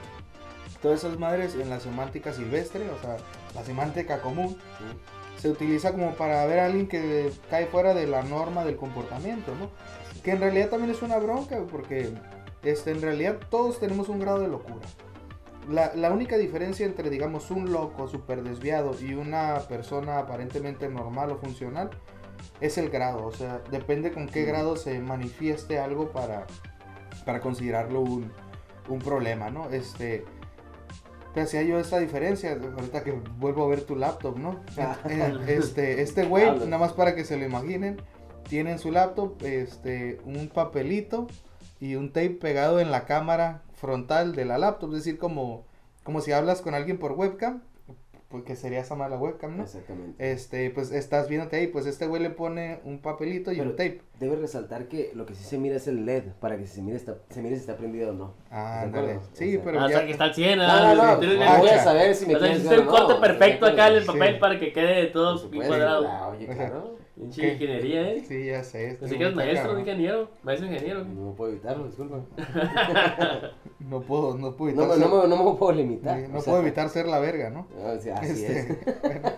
[0.80, 3.16] todas esas madres en la semántica silvestre, o sea,
[3.54, 4.56] la semántica común,
[5.38, 9.54] se utiliza como para ver a alguien que cae fuera de la norma del comportamiento,
[9.56, 9.70] ¿no?
[10.22, 12.12] Que en realidad también es una bronca, porque
[12.62, 14.86] este, en realidad todos tenemos un grado de locura.
[15.68, 21.30] La, la única diferencia entre, digamos, un loco súper desviado y una persona aparentemente normal
[21.30, 21.90] o funcional
[22.60, 23.26] es el grado.
[23.26, 26.46] O sea, depende con qué grado se manifieste algo para,
[27.24, 28.30] para considerarlo un,
[28.88, 29.70] un problema, ¿no?
[29.70, 30.24] Este,
[31.34, 34.60] te hacía yo esta diferencia, ahorita que vuelvo a ver tu laptop, ¿no?
[35.48, 38.00] Este, este güey, nada más para que se lo imaginen,
[38.48, 41.26] tiene en su laptop este, un papelito
[41.80, 45.64] y un tape pegado en la cámara frontal de la laptop, es decir, como,
[46.02, 47.62] como si hablas con alguien por webcam,
[48.28, 49.62] porque sería esa mala webcam, ¿no?
[49.62, 50.32] Exactamente.
[50.32, 53.76] Este, pues estás viéndote ahí, pues este güey le pone un papelito y Pero- un
[53.76, 54.00] tape.
[54.20, 56.96] Debe resaltar que lo que sí se mira es el LED, para que se mire,
[56.96, 58.34] está, se mire si está prendido o no.
[58.50, 59.12] Ah, ¿De ándale.
[59.14, 59.28] acuerdo?
[59.32, 61.16] Sí, O sea, pero Ah, o ya- sea, que está al 100, No, ah, no,
[61.18, 63.94] pues, voy a saber si me O sea, quieres hiciste no, corte perfecto acá en
[63.94, 64.06] el Sí.
[64.06, 66.06] papel para que quede todo bien cuadrado.
[66.08, 66.94] ah, Oye, claro.
[67.16, 67.52] Pinche ¿Qué?
[67.52, 68.24] ingeniería, ¿eh?
[68.26, 68.98] Sí, ya sé.
[69.00, 70.30] Así que eres maestro, ingeniero.
[70.42, 71.04] Maestro ingeniero.
[71.04, 72.20] No puedo evitarlo, disculpa.
[73.80, 76.18] No puedo, no puedo evitar, no, ser, me, no me puedo limitar.
[76.28, 77.66] no sea, puedo evitar ser la verga, ¿no?
[77.76, 79.00] o sea, así Este, es.
[79.02, 79.30] bueno,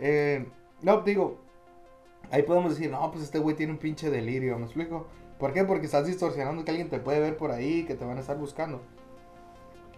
[0.00, 0.46] eh,
[0.82, 1.38] no, digo,
[2.30, 5.06] ahí podemos decir, no, pues este güey tiene un pinche delirio, ¿me explico?
[5.38, 5.64] ¿Por qué?
[5.64, 8.38] Porque estás distorsionando que alguien te puede ver por ahí, que te van a estar
[8.38, 8.80] buscando.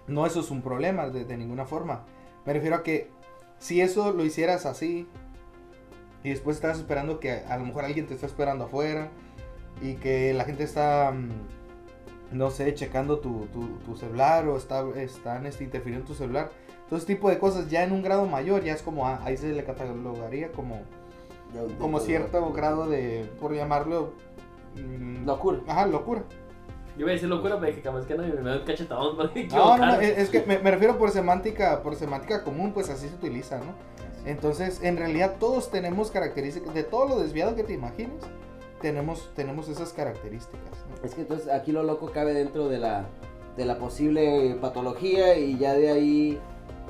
[0.07, 2.05] No, eso es un problema de, ninguna forma.
[2.47, 3.11] Me refiero a que
[3.59, 5.07] si eso lo hicieras así
[6.25, 9.11] y después estás esperando que a lo mejor alguien te está esperando afuera
[9.83, 14.85] y que la gente está, mm, no sé, checando tu, tu- tu celular o está,
[14.97, 16.51] están este, interfiriendo en tu celular.
[16.88, 19.37] Todo ese tipo de cosas ya en un grado mayor, ya es como, ah, ahí
[19.37, 20.83] se le catalogaría como,
[21.79, 24.13] Como cierto grado de, por llamarlo,
[24.77, 25.61] mm, Locura.
[25.67, 26.23] Ajá, locura.
[26.97, 29.17] Yo iba a decir locura, pero dije, capaz que no, me da un cachetadón
[29.51, 33.09] No, no, no, es, que me, me refiero por semántica, por semántica común, pues así
[33.09, 33.73] se utiliza, ¿no?
[34.27, 38.21] Entonces, en realidad todos tenemos características, de todo lo desviado que te imagines,
[38.81, 40.85] tenemos, tenemos esas características.
[40.89, 41.07] ¿no?
[41.07, 43.07] Es que entonces aquí lo loco cabe dentro de la,
[43.57, 46.39] de la posible patología y ya de ahí,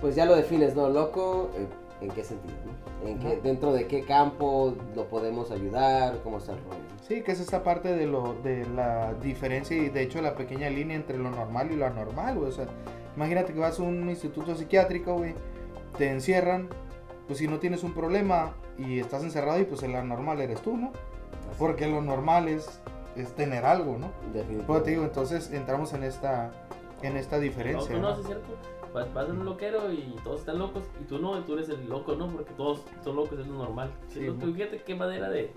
[0.01, 0.89] pues ya lo defines, ¿no?
[0.89, 2.57] Loco, eh, ¿en qué sentido?
[2.65, 2.73] no?
[3.05, 6.21] ¿En dentro de qué campo lo podemos ayudar?
[6.25, 6.81] ¿Cómo está el rollo?
[7.07, 10.69] Sí, que es esta parte de, lo, de la diferencia y de hecho la pequeña
[10.69, 12.49] línea entre lo normal y lo anormal, güey.
[12.49, 12.67] O sea,
[13.17, 15.35] imagínate que vas a un instituto psiquiátrico, güey,
[15.97, 16.69] te encierran,
[17.27, 20.77] pues si no tienes un problema y estás encerrado y pues el anormal eres tú,
[20.77, 20.89] ¿no?
[20.89, 22.81] Así, Porque lo normal es,
[23.17, 24.09] es tener algo, ¿no?
[24.33, 24.65] definitivamente.
[24.67, 26.51] Pues te digo, entonces entramos en esta,
[27.03, 27.97] en esta No, diferencia.
[27.97, 28.15] no, ¿no?
[28.17, 28.49] sí es cierto.
[28.93, 30.83] Vas, vas en un loquero y todos están locos.
[31.01, 32.29] Y tú no, tú eres el loco, ¿no?
[32.31, 33.91] Porque todos son locos, es lo normal.
[34.09, 34.55] Sí, Sí, tú, ¿no?
[34.55, 35.51] fíjate qué manera de,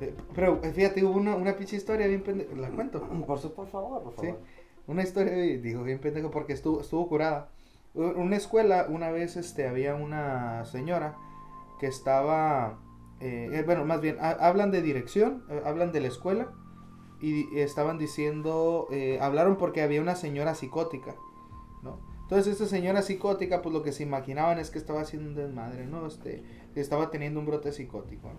[0.00, 2.54] Eh, Pero eh, fíjate, hubo una, una pinche historia bien pendeja.
[2.56, 3.00] ¿La cuento?
[3.26, 4.26] Por, su, por favor, por Sí.
[4.26, 4.40] favor.
[4.86, 7.50] Una historia, eh, digo, bien pendejo porque estuvo, estuvo curada.
[7.94, 11.14] Una escuela, una vez este, había una señora
[11.78, 12.78] que estaba,
[13.20, 16.52] eh, bueno, más bien, ha- hablan de dirección, eh, hablan de la escuela
[17.20, 21.14] y estaban diciendo, eh, hablaron porque había una señora psicótica.
[22.32, 25.84] Entonces esta señora psicótica, pues lo que se imaginaban es que estaba haciendo un desmadre,
[25.84, 26.06] ¿no?
[26.06, 26.42] Este,
[26.72, 28.38] que estaba teniendo un brote psicótico, ¿no?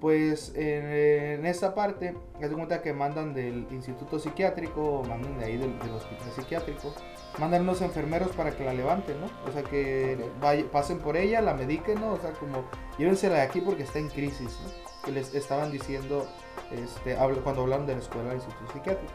[0.00, 5.46] Pues en, en esta parte, haz de cuenta que mandan del instituto psiquiátrico, mandan de
[5.46, 6.94] ahí del, del hospital psiquiátrico,
[7.38, 9.28] mandan unos enfermeros para que la levanten, ¿no?
[9.48, 12.12] O sea, que vaya- pasen por ella, la mediquen, ¿no?
[12.12, 12.64] O sea, como
[12.98, 15.04] llévensela de aquí porque está en crisis, ¿no?
[15.06, 16.26] Que les estaban diciendo
[16.70, 19.14] este, cuando hablaron de la escuela del instituto psiquiátrico.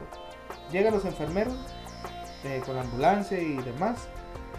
[0.71, 1.53] Llegan los enfermeros
[2.43, 4.07] eh, con la ambulancia y demás.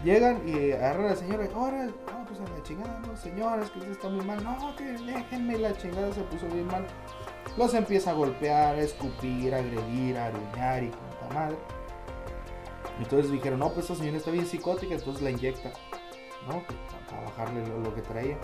[0.03, 1.47] Llegan y agarran a la señora.
[1.55, 4.43] Ahora, no, pues a la chingada, no, señoras, que usted está muy mal.
[4.43, 6.85] No, que déjenme, la chingada se puso bien mal.
[7.57, 11.57] Los empieza a golpear, a escupir, a agredir, a aruñar y cuanta madre.
[12.99, 15.71] Entonces dijeron, no, pues esta señora está bien psicótica, entonces la inyecta.
[16.47, 16.61] ¿No?
[17.09, 18.37] Para bajarle lo, lo que traía.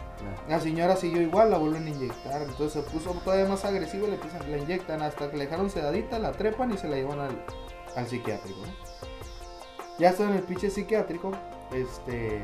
[0.48, 2.42] La señora siguió igual, la vuelven a inyectar.
[2.42, 5.70] Entonces se puso todavía más agresiva y le empiezan, la inyectan hasta que le dejaron
[5.70, 7.46] sedadita, la trepan y se la llevan al,
[7.98, 8.60] al psiquiátrico.
[8.62, 8.89] ¿no?
[10.00, 11.32] Ya está en el pinche psiquiátrico.
[11.74, 12.38] Este.
[12.38, 12.42] eh,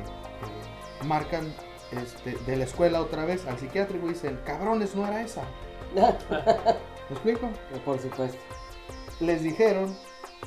[1.03, 1.53] marcan
[1.91, 5.43] este, de la escuela otra vez al psiquiátrico y dicen, cabrones, no era esa.
[5.95, 7.49] ¿Me explico?
[7.83, 8.37] por supuesto.
[9.19, 9.95] Les dijeron,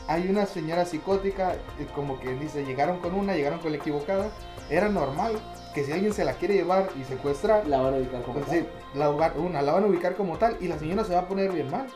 [0.09, 4.31] hay una señora psicótica, eh, como que dice, llegaron con una, llegaron con la equivocada.
[4.68, 5.38] Era normal
[5.75, 8.47] que si alguien se la quiere llevar y secuestrar, La van a ubicar como pues
[8.47, 8.59] tal.
[8.59, 11.29] sí, la, una, la van a ubicar como tal y la señora se va a
[11.29, 11.87] poner bien mal.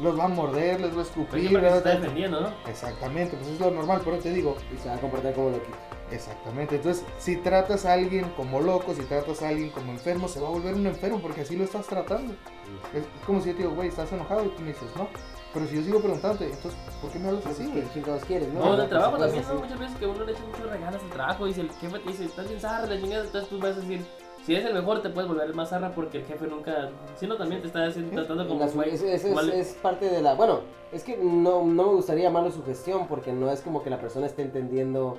[0.00, 1.48] Los va a morder, les va a Pues escupir.
[1.48, 1.76] que porque se ¿verdad?
[1.78, 2.52] está defendiendo, ¿no?
[2.68, 5.76] Exactamente, pues es lo normal, pero te digo, Y se va a comportar como loquito.
[6.12, 6.76] exactamente.
[6.76, 10.48] Entonces, si tratas a alguien como loco, si tratas a alguien como enfermo, se va
[10.48, 12.32] a volver un enfermo porque así lo estás tratando.
[12.94, 15.08] Es, es como si yo te digo, güey, estás enojado y tú me dices, no.
[15.52, 17.68] Pero si yo sigo preguntándote, entonces, ¿por qué me hablas así?
[17.72, 18.60] ¿qué chingados quieres, no?
[18.60, 19.54] No, en el trabajo pues, también, así.
[19.54, 19.60] ¿no?
[19.60, 22.24] Muchas veces que uno le echa muchos regalos al trabajo y el jefe te dice,
[22.26, 24.04] estás bien zarra, la chingada, entonces tú vas a decir,
[24.48, 27.26] si eres el mejor te puedes volver el más zarra porque el jefe nunca, si
[27.26, 30.36] no también te está haciendo, tratando como La es, es parte de la.
[30.36, 34.00] Bueno, es que no, no me gustaría llamarlo sugestión porque no es como que la
[34.00, 35.18] persona esté entendiendo.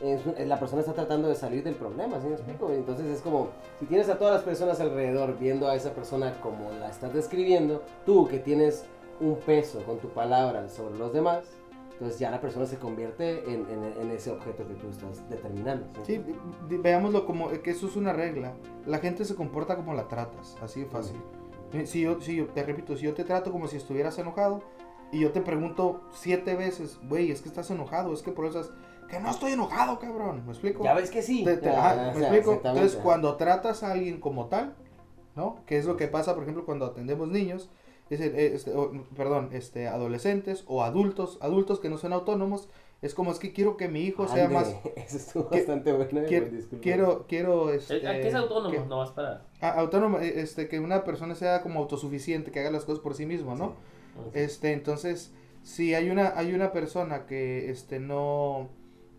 [0.00, 2.68] es la persona está tratando de salir del problema, ¿sí me explico?
[2.72, 6.72] Entonces es como, si tienes a todas las personas alrededor viendo a esa persona como
[6.80, 8.86] la estás describiendo, tú que tienes
[9.20, 11.44] un peso con tu palabra sobre los demás,
[12.04, 15.86] entonces ya la persona se convierte en, en- en ese objeto que tú estás determinando.
[16.04, 16.22] Sí,
[16.68, 18.52] di- veámoslo como que eso es una regla.
[18.84, 21.16] La gente se comporta como la tratas, así de fácil.
[21.72, 24.62] Eh, Si yo, si yo, te repito, si yo te trato como si estuvieras enojado
[25.12, 28.60] y yo te pregunto siete veces, güey, es que estás enojado, es que por eso
[28.60, 28.70] es
[29.08, 30.42] que no estoy enojado, cabrón.
[30.44, 30.84] ¿Me explico?
[30.84, 31.42] Ya ves que sí.
[31.42, 32.52] Te- te- Ah, ajá, o ¿me sea, explico?
[32.52, 34.74] Entonces, cuando tratas a alguien como tal,
[35.36, 35.56] ¿no?
[35.66, 37.70] Que es lo que pasa, por ejemplo, cuando atendemos niños,
[38.10, 42.68] es el- eh, este, o, perdón, este, adolescentes o adultos, adultos que no son autónomos,
[43.02, 46.20] es como es que quiero que mi hijo sea más Eso estuvo que- bastante bueno.
[46.20, 46.46] eh, quiero,
[46.80, 48.70] quiero, quiero, este, ¿A qué es autónomo?
[48.70, 49.46] que- No vas para.
[49.60, 53.14] a- autónomo, eh, este, que una persona sea como autosuficiente, que haga las cosas por
[53.14, 53.74] sí mismo, ¿no?
[54.32, 58.68] Este, entonces, si hay una, hay una persona que, este, no,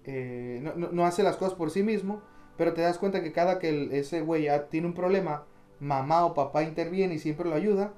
[0.06, 2.21] eh, no, no- no hace las cosas por sí mismo,
[2.58, 5.43] pero te das cuenta que cada que el- ese güey ya tiene un problema,
[5.80, 7.93] mamá o papá interviene y siempre lo ayuda,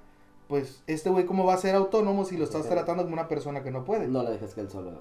[0.47, 2.69] pues, este güey, ¿cómo va a ser autónomo si lo estás Sí.
[2.69, 4.07] tratando como una persona que no puede?
[4.07, 4.91] No la dejes que él solo.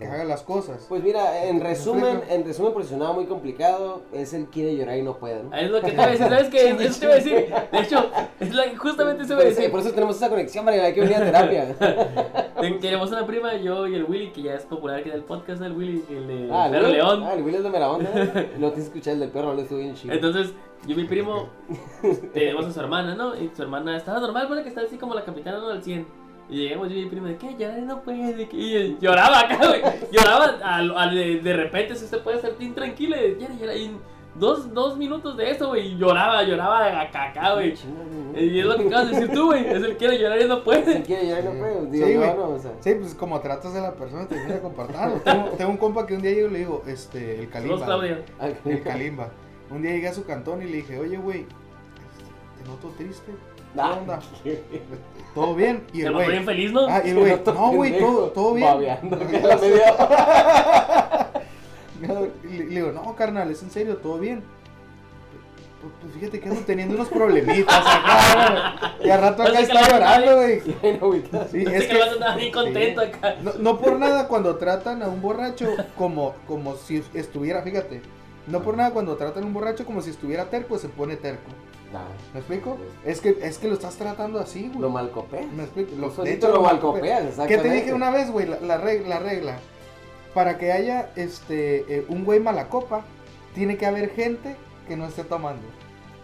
[0.00, 0.24] Que haga.
[0.24, 0.84] las cosas.
[0.88, 4.98] Pues mira, en ¿Me resumen, en resumen, porque sonaba muy complicado, es el quiere llorar
[4.98, 5.54] y no puede, ¿no?
[5.56, 6.70] Es lo que te iba a decir, ¿sabes qué?
[6.84, 7.54] Eso te iba a decir.
[7.70, 9.70] De hecho, es la- justamente eso iba a Por eso, decir.
[9.70, 11.76] por eso tenemos esa conexión, María, hay que venir a terapia.
[12.60, 15.24] Ten- Tenemos una prima, yo y el Willy, que ya es popular aquí en el
[15.24, 17.22] podcast, el Willy, el de ah, el Perro León.
[17.24, 18.10] Ah, el Will es de mera onda.
[18.58, 20.14] No que escuchar el del perro, le estuvo bien chido.
[20.14, 20.52] Entonces,
[20.86, 21.48] yo y mi primo
[22.32, 23.34] tenemos a su hermana, ¿no?
[23.36, 25.68] Y su hermana estaba normal, bueno, que estaba así como la capitana, ¿no?
[25.70, 26.06] Al 100.
[26.50, 29.58] Y llegamos yo y mi primo de que llorar no puede, que y lloraba acá,
[29.66, 29.80] güey.
[30.12, 33.74] Lloraba al, al- de, de repente, si usted puede estar bien tranquilo, y llora, llora,
[33.74, 33.90] y
[34.34, 37.74] dos, dos minutos de eso, güey, y lloraba, lloraba acá, acá, güey.
[38.36, 39.66] Y es lo que acabas de decir tú, güey.
[39.66, 41.02] Es el quiere llorar y no Si puede.
[41.02, 42.34] quiere llorar y no puede, digo Sí, yo, güey.
[42.36, 42.72] no, o sea.
[42.80, 45.12] Sí, pues como tratas a la persona te viene a comportar.
[45.20, 47.48] tengo, tengo un compa que un día llego y le digo, este, el.
[47.48, 48.24] Claudia.
[48.64, 49.28] El Kalimba.
[49.70, 53.32] Un día llegué a su cantón y le dije, oye, güey, este, te noto triste.
[53.74, 54.20] ¿Qué Ah, onda?
[55.34, 55.82] ¿Todo bien?
[55.92, 56.86] Y el güey, bien feliz, ¿no?
[56.88, 58.68] ah, y el güey, no, güey, todo, todo bien.
[58.68, 59.18] Babeando,
[62.44, 64.42] y le, le digo, no, carnal, es en serio, todo bien.
[65.84, 69.06] Pues, pues fíjate que ando teniendo unos problemitas acá, güey.
[69.06, 70.60] Y al rato acá está llorando, güey.
[71.50, 73.08] Sí, es que estaba bien contento sí.
[73.08, 73.36] acá.
[73.42, 78.00] No, no por nada cuando tratan a un borracho como, como si estuviera, fíjate,
[78.46, 81.50] no por nada cuando tratan a un borracho como si estuviera terco, se pone terco.
[81.90, 82.08] Claro.
[82.32, 82.78] ¿Me explico?
[83.04, 84.80] Es que, es que lo estás tratando así, güey.
[84.80, 85.52] Lo malcopeas.
[85.52, 85.92] ¿Me explico?
[85.96, 88.46] Lo Lo, solito lo malcopeas, ¿Qué te dije una vez, güey?
[88.46, 89.58] La, la regla, la regla.
[90.34, 93.04] Para que haya este eh, un güey mala copa,
[93.54, 94.56] tiene que haber gente
[94.88, 95.62] que no esté tomando.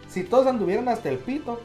[0.08, 1.60] Si todos anduvieran hasta el pito,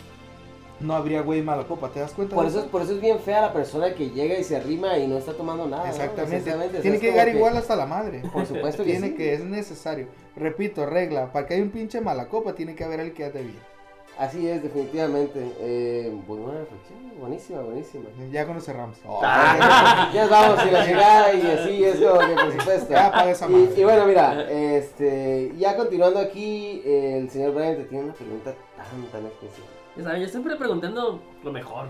[0.80, 1.90] no habría güey mala copa.
[1.90, 2.36] ¿Te das cuenta?
[2.36, 4.98] Por de eso, por eso es bien fea la persona que llega y se arrima
[4.98, 5.86] y no está tomando nada.
[5.86, 5.90] ¿no?
[5.90, 6.52] Exactamente.
[6.52, 8.22] sea, Tiene que llegar igual hasta la madre.
[8.32, 9.16] Por supuesto que tiene sí.
[9.16, 10.08] que, es necesario.
[10.36, 13.42] Repito, regla, para que haya un pinche mala copa, tiene que haber el que ande
[13.42, 13.75] bien.
[14.17, 15.51] Así es, definitivamente.
[15.60, 18.06] Eh, pues buena reflexión, buenísima, buenísima.
[18.32, 18.97] Ya con eso cerramos.
[19.21, 22.91] Ah, ya vamos y la llegada y así es como que por supuesto.
[22.93, 23.73] Ya apaga esa Y, madre.
[23.75, 28.54] y bueno, mira, este, ya continuando aquí, eh, el señor Brian te tiene una pregunta
[28.78, 29.67] tan, tan especial.
[29.97, 31.88] Ya saben, yo siempre preguntando lo mejor.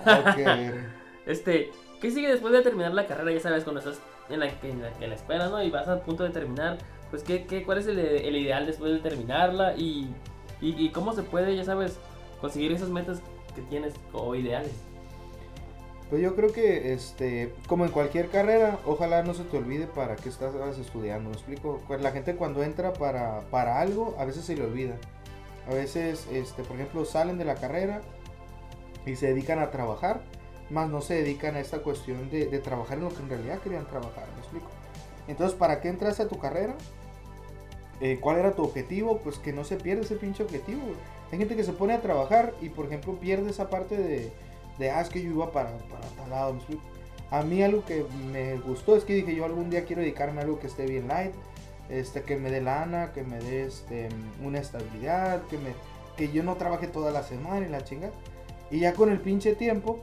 [0.00, 0.38] Ok.
[1.24, 3.30] Este, ¿qué sigue después de terminar la carrera?
[3.30, 5.62] Ya sabes, cuando estás en la, en la, en la escuela, ¿no?
[5.62, 6.78] Y vas a punto de terminar,
[7.10, 9.74] pues, ¿qué, qué, ¿cuál es el, el ideal después de terminarla?
[9.76, 10.08] Y,
[10.62, 11.98] y, cómo se puede, ya sabes,
[12.40, 13.20] conseguir esas metas
[13.54, 14.72] que tienes o ideales.
[16.08, 20.14] Pues yo creo que, este, como en cualquier carrera, ojalá no se te olvide para
[20.14, 21.30] qué estás estudiando.
[21.30, 21.80] ¿Me explico?
[21.88, 24.96] Pues la gente cuando entra para, para algo, a veces se le olvida.
[25.68, 28.02] A veces, este, por ejemplo, salen de la carrera
[29.04, 30.22] y se dedican a trabajar,
[30.70, 33.58] más no se dedican a esta cuestión de, de trabajar en lo que en realidad
[33.60, 34.26] querían trabajar.
[34.34, 34.68] ¿Me explico?
[35.28, 36.74] Entonces, ¿para qué entraste a tu carrera?
[38.02, 39.18] Eh, ¿Cuál era tu objetivo?
[39.18, 40.82] Pues que no se pierda ese pinche objetivo.
[41.30, 44.32] Hay gente que se pone a trabajar y, por ejemplo, pierde esa parte de,
[44.78, 46.58] de ah, es que yo iba para, para tal lado.
[47.30, 50.44] A mí algo que me gustó es que dije, yo algún día quiero dedicarme a
[50.44, 51.32] algo que esté bien light,
[51.88, 54.08] este, que me dé lana, que me dé este,
[54.42, 55.70] una estabilidad, que, me,
[56.16, 58.10] que yo no trabaje toda la semana y la chinga.
[58.72, 60.00] Y ya con el pinche tiempo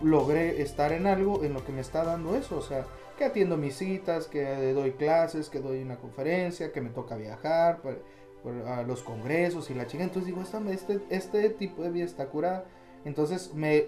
[0.00, 2.56] logré estar en algo en lo que me está dando eso.
[2.56, 2.86] O sea,
[3.22, 7.80] que atiendo mis citas, que doy clases, que doy una conferencia, que me toca viajar
[7.80, 8.02] por-
[8.42, 10.02] por- a los congresos y la chinga.
[10.04, 12.64] Entonces digo, esta, este, este tipo de vida está curada.
[13.04, 13.86] Entonces me...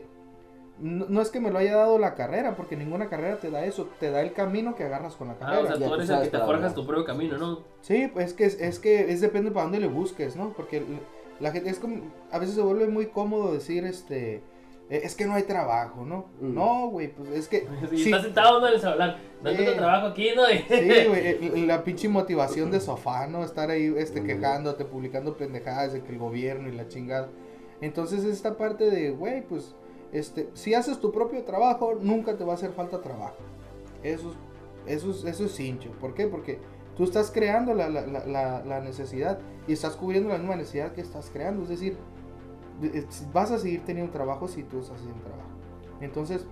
[0.78, 3.64] No, no es que me lo haya dado la carrera, porque ninguna carrera te da
[3.64, 5.62] eso, te da el camino que agarras con la Ah, carrera.
[5.62, 7.60] o sea, tú eres el que te forjas tu propio camino, ¿no?
[7.80, 10.52] Sí, pues es que es, es que es depende para dónde le busques, ¿no?
[10.52, 10.82] Porque
[11.40, 14.42] la gente es como a veces se vuelve muy cómodo decir este
[14.90, 16.26] es que no hay trabajo, ¿no?
[16.40, 16.54] Mm.
[16.54, 18.68] No, güey, pues es que Y sí, estás sentado ¿no?
[18.68, 19.16] en el celular.
[19.42, 19.56] No Sí.
[19.56, 20.42] encuentro trabajo aquí, ¿no?
[20.46, 23.42] sí, güey, eh, la pinche motivación de sofá, ¿no?
[23.44, 24.26] Estar ahí este Mm.
[24.26, 27.28] quejándote, publicando pendejadas de que el gobierno y la chingada.
[27.80, 29.74] Entonces esta parte de, güey, pues
[30.12, 33.36] este si haces tu propio trabajo, nunca te va a hacer falta trabajo.
[34.02, 34.36] Eso es
[34.86, 35.90] eso es, eso es cincho.
[36.00, 36.26] ¿Por qué?
[36.26, 36.58] Porque
[36.96, 41.00] tú estás creando la, la, la, la- necesidad y estás cubriendo la misma necesidad que
[41.00, 41.62] estás creando.
[41.62, 42.00] Es decir, de- eh,
[43.32, 45.48] vas a seguir teniendo trabajo si tú estás haciendo trabajo.
[46.00, 46.44] Entonces,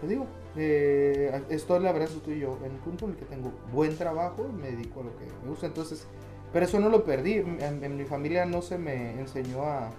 [0.00, 3.52] te digo, eh, estoy la verdad estoy yo en el punto en el que tengo
[3.72, 5.66] buen trabajo y me dedico a lo que me gusta.
[5.66, 6.06] Entonces,
[6.52, 7.34] pero eso no lo perdí.
[7.34, 9.90] En, en mi familia no se me enseñó a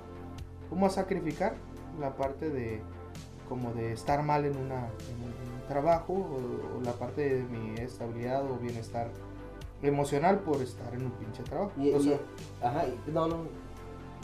[0.69, 1.55] cómo a sacrificar
[1.99, 2.81] la parte de
[3.49, 7.43] como de estar mal en, una, en un, un trabajo o, o la parte de
[7.43, 9.09] mi estabilidad o bienestar
[9.81, 11.71] emocional por estar en un pinche trabajo.
[11.77, 12.19] Y, O y- sea,
[12.61, 13.62] ajá, y- no, no.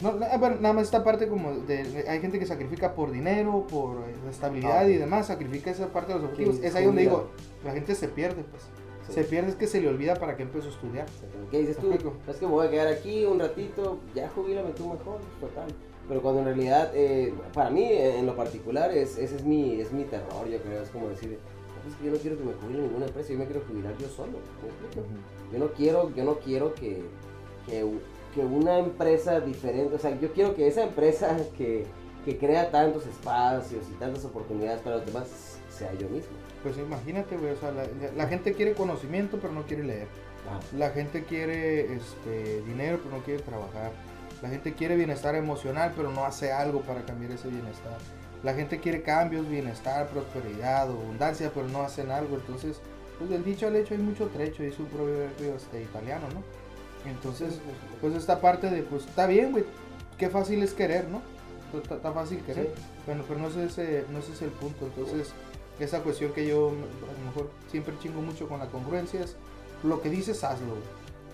[0.02, 3.66] No, na- bueno, nada más esta parte como de, hay gente que sacrifica por dinero,
[3.70, 6.58] por eh, estabilidad Ah, y demás, sacrifica esa parte de los objetivos.
[6.62, 7.28] Es ahí donde digo,
[7.64, 8.62] la gente se pierde, pues.
[9.06, 9.12] sí.
[9.14, 11.06] Se pierde es que se le olvida para qué empezó a estudiar.
[11.50, 11.92] ¿Qué dices tú?
[12.28, 15.68] Es que me voy a quedar aquí un ratito, ya jubílame tú mejor, total.
[16.08, 19.92] Pero cuando en realidad, eh, para mí en lo particular, es, ese es mi, es
[19.92, 20.82] mi terror, yo creo.
[20.82, 23.38] Es como decir, "No, pues que yo no quiero que me jubile ninguna empresa, yo
[23.38, 24.32] me quiero jubilar yo solo.
[24.62, 25.06] ¿me explico?
[25.52, 27.02] Yo no quiero, yo no quiero que,
[28.34, 31.86] que una empresa diferente, o sea, yo quiero que esa empresa que,
[32.24, 36.32] que crea tantos espacios y tantas oportunidades para los demás sea yo mismo.
[36.62, 37.84] Pues imagínate, güey, o sea, la,
[38.16, 40.08] la gente quiere conocimiento pero no quiere leer.
[40.76, 43.92] La gente quiere este, dinero pero no quiere trabajar.
[44.42, 47.98] La gente quiere bienestar emocional pero no hace algo para cambiar ese bienestar.
[48.42, 52.36] La gente quiere cambios, bienestar, prosperidad, abundancia pero no hacen algo.
[52.36, 52.80] Entonces,
[53.18, 56.42] pues del dicho al hecho hay mucho trecho, dice un proverbio este, italiano, ¿no?
[57.06, 57.58] Entonces,
[58.00, 59.64] pues esta parte de, pues está bien, güey,
[60.18, 61.22] qué fácil es querer, ¿no?
[61.78, 62.74] Está, fácil querer.
[63.06, 64.86] Bueno, pero no es, ese, no ese es el punto.
[64.86, 65.32] Entonces,
[65.78, 69.36] esa cuestión que yo a lo mejor siempre chingo mucho con la congruencia es
[69.82, 70.66] lo que dices, hazlo.
[70.66, 70.82] güey.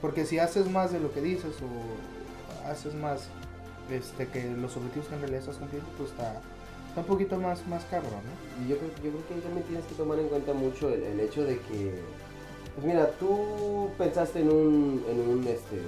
[0.00, 3.28] Porque si haces más de lo que dices o haces más
[3.90, 6.40] este, que los objetivos que en realidad estás cumpliendo, pues está,
[6.88, 8.64] está un poquito más, más cabrón, ¿no?
[8.64, 11.02] Y yo creo, yo creo que ahí también tienes que tomar en cuenta mucho el,
[11.02, 12.02] el hecho de que,
[12.76, 15.80] pues mira, tú pensaste en un, en un, este,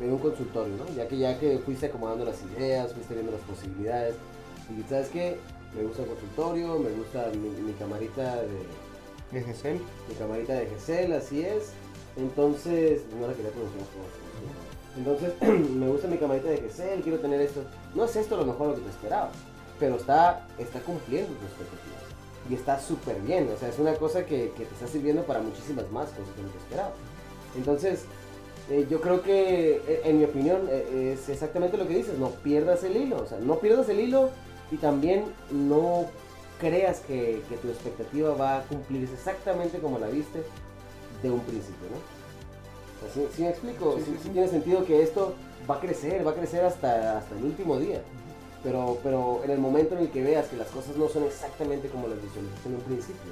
[0.00, 0.94] en un consultorio, ¿no?
[0.94, 4.16] Ya que ya que fuiste acomodando las ideas, fuiste viendo las posibilidades,
[4.68, 5.38] y sabes qué,
[5.74, 11.12] me gusta el consultorio, me gusta mi, mi camarita de, De mi camarita de Gesell,
[11.14, 11.72] así es.
[12.16, 14.04] Entonces, no la quería pronunciar como
[14.96, 17.62] Entonces, me gusta mi camarita de Gesell, quiero tener esto.
[17.94, 19.30] No es esto lo mejor lo que te esperaba,
[19.78, 21.95] pero está, está cumpliendo tus expectativas.
[22.48, 25.40] Y está súper bien, o sea, es una cosa que, que te está sirviendo para
[25.40, 26.92] muchísimas más cosas que no te esperaba.
[27.56, 28.04] Entonces,
[28.68, 32.30] eh, yo creo que, eh, en mi opinión, eh, es exactamente lo que dices, no
[32.30, 34.30] pierdas el hilo, o sea, no pierdas el hilo
[34.72, 36.06] y también no
[36.58, 40.42] creas que, que tu expectativa va a cumplirse exactamente como la viste
[41.22, 42.16] de un principio, ¿no?
[42.96, 43.98] O sea, ¿sí, sí me explico?
[43.98, 44.28] Sí sí.
[44.30, 45.34] tiene sentido que esto
[45.70, 48.02] va a crecer, va a crecer hasta, hasta el último día.
[48.66, 51.86] Pero, pero en el momento en el que veas que las cosas no son exactamente
[51.88, 53.30] como las visualizaste en un principio,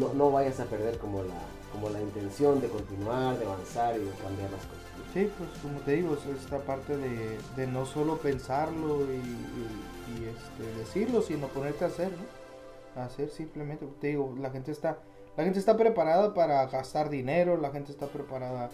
[0.00, 1.34] no, no vayas a perder como la,
[1.70, 4.82] como la intención de continuar, de avanzar y de cambiar las cosas.
[5.14, 9.86] Sí, pues como te digo, es esta parte de, de no solo pensarlo y, y-
[10.08, 13.00] y, este, decirlo, sino ponerte a hacer, ¿no?
[13.00, 14.98] A hacer simplemente, te digo, la gente está,
[15.36, 18.70] la gente está preparada para gastar dinero, la gente está preparada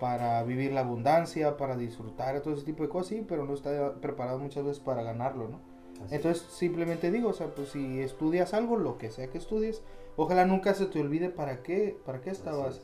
[0.00, 3.94] para vivir la abundancia, para disfrutar, todo ese tipo de cosas, sí, pero no está
[4.00, 5.60] preparado muchas veces para ganarlo, ¿no?
[6.04, 6.16] Así.
[6.16, 9.82] Entonces simplemente digo, o sea, pues si estudias algo, lo que sea que estudies,
[10.16, 12.82] ojalá nunca se te olvide para qué, para qué estabas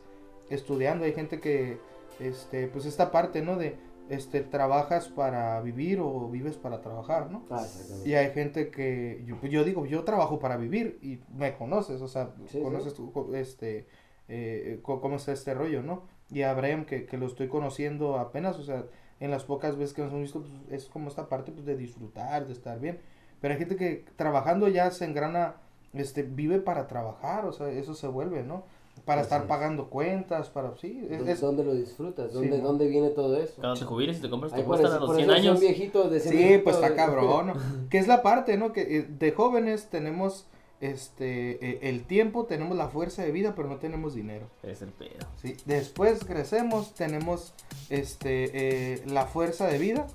[0.48, 1.04] estudiando.
[1.04, 1.78] Hay gente que,
[2.20, 3.56] este, pues esta parte, ¿no?
[3.56, 3.76] De,
[4.08, 7.44] este, trabajas para vivir o vives para trabajar, ¿no?
[7.50, 7.64] Ah.
[8.04, 12.08] Y hay gente que, yo, yo digo, yo trabajo para vivir y me conoces, o
[12.08, 13.86] sea, Sí, conoces co- este,
[14.28, 16.08] eh, co- cómo está este rollo, ¿no?
[16.32, 18.84] Y a Abraham, que, que lo estoy conociendo apenas, o sea,
[19.18, 21.76] en las pocas veces que nos hemos visto, pues, es como esta parte pues, de
[21.76, 22.98] disfrutar, de estar bien.
[23.40, 25.56] Pero hay gente que trabajando ya se engrana,
[25.92, 28.64] este, vive para trabajar, o sea, eso se vuelve, ¿no?
[29.04, 29.46] Para Así estar es.
[29.48, 32.32] pagando cuentas, para, sí, es, ¿Dónde, es- dónde lo disfrutas?
[32.32, 32.64] ¿Dónde, ¿no?
[32.64, 33.54] ¿Dónde viene todo eso?
[33.60, 35.30] Cuando te jubiles y te compras tu Ahí por Mustang eso- a los por 100
[35.30, 35.60] eso es años.
[35.60, 37.54] viejito de ese Sí, viejito pues está de- cabrón, ¿no?
[37.90, 38.72] que es la parte, ¿no?
[38.72, 40.46] Que eh, de jóvenes tenemos
[40.80, 44.46] este eh, el tiempo, tenemos la fuerza de vida, pero no tenemos dinero.
[44.62, 45.26] Es el pedo.
[45.40, 45.56] ¿sí?
[45.66, 47.52] Después crecemos, tenemos
[47.90, 50.06] este eh, la fuerza de vida,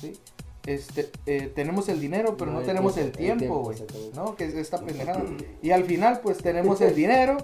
[0.00, 0.12] ¿sí?
[0.66, 3.78] Este, eh, tenemos el dinero, pero no, No, el tenemos tiempo, el el tiempo, güey.
[4.14, 4.36] ¿No?
[4.36, 5.24] Que es esta pendejada.
[5.62, 7.38] Y al final, pues tenemos el dinero,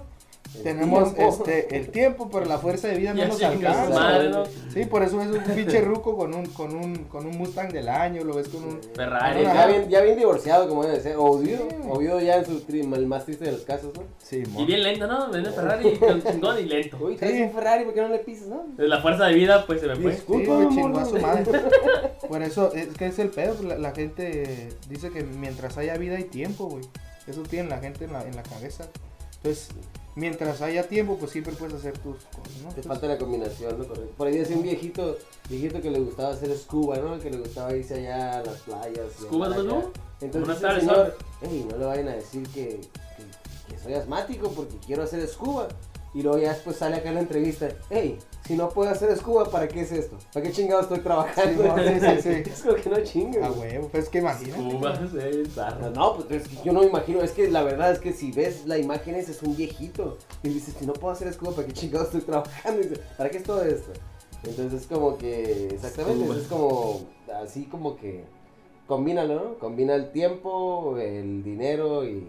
[0.56, 1.44] El tenemos tiempo.
[1.46, 3.86] este el tiempo, pero la fuerza de vida no nos alcanza.
[3.86, 4.44] su madre, ¿no?
[4.72, 7.88] Sí, por eso es un pinche ruco con un, con un, con un Mustang del
[7.88, 8.80] año, lo ves con un...
[8.94, 9.42] Ferrari.
[9.42, 11.16] Ya bien, ya bien divorciado, como debe ser.
[11.18, 11.66] O viudo.
[11.70, 11.76] Sí.
[11.88, 14.02] O viudo ya en su el más triste de los casos, ¿no?
[14.22, 15.30] Sí, Y bien lento, ¿no?
[15.30, 16.98] Vende Ferrari con chingón y lento.
[17.00, 17.42] Uy, traes Sí.
[17.42, 18.64] un Ferrari, ¿por qué no le pisas, no?
[18.78, 20.12] La fuerza de vida, pues se me fue.
[20.12, 20.68] Sí, Disculpa, amor.
[20.74, 21.44] chingó a su madre.
[22.28, 23.62] Por eso, es que es el pedo.
[23.62, 26.84] La, la gente dice que mientras haya vida hay tiempo, güey.
[27.26, 28.84] Eso tiene la gente en la, en la cabeza.
[29.44, 29.68] Entonces,
[30.14, 32.70] mientras haya tiempo, pues siempre puedes hacer tus cosas, ¿no?
[32.70, 33.87] Te Entonces, falta la combinación, ¿no?
[33.87, 34.14] Correcto.
[34.16, 35.18] Por ahí decía un viejito,
[35.50, 37.20] viejito que le gustaba hacer scuba, ¿no?
[37.20, 39.12] Que le gustaba irse allá a las playas.
[39.20, 39.70] ¿Scuba tú?
[39.70, 39.87] acá.
[40.22, 44.78] Entonces el señor, hey, no le vayan a decir que, que, que soy asmático porque
[44.78, 45.68] quiero hacer scuba.
[46.14, 49.50] Y luego ya después sale acá en la entrevista, hey, si no puedo hacer scuba,
[49.50, 50.16] ¿para qué es esto?
[50.33, 51.62] ¿Para qué chingado estoy trabajando?
[51.62, 52.50] Sí, no, sí, sí, sí.
[52.50, 53.42] es como que no chingue.
[53.42, 53.72] A güey.
[53.72, 54.57] huevo, pues que imagina.
[54.57, 55.42] Cuba, sí.
[55.92, 58.31] No, pues es que yo no me imagino, es que la verdad es que si
[58.31, 61.66] ves la imagen ese es un viejito y dices, si no puedo hacer escudo, ¿para
[61.66, 62.81] qué chingados estoy trabajando?
[62.83, 63.92] Y ¿para qué es todo esto?
[64.44, 66.40] Entonces es como que, exactamente, Escuba.
[66.40, 67.00] es como,
[67.42, 68.24] así como que,
[68.87, 69.59] combínalo, ¿no?
[69.59, 72.29] Combina el tiempo, el dinero y,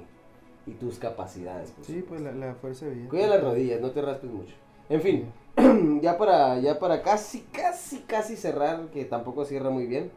[0.65, 1.71] y tus capacidades.
[1.75, 1.87] pues.
[1.87, 3.09] Sí, pues la, la fuerza de vida.
[3.09, 4.53] Cuida las rodillas, no te raspes mucho.
[4.89, 5.31] En fin,
[6.01, 10.11] ya para, ya para casi, casi, casi cerrar, que tampoco cierra muy bien.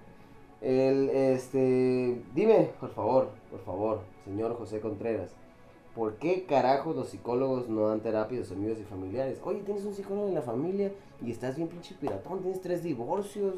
[0.61, 5.31] El, este, dime, por favor, por favor, señor José Contreras,
[5.95, 9.41] ¿por qué carajos los psicólogos no dan terapia a sus amigos y familiares?
[9.45, 10.93] Oye, tienes un psicólogo en la familia
[11.25, 13.55] y estás bien pinche piratón, tienes tres divorcios,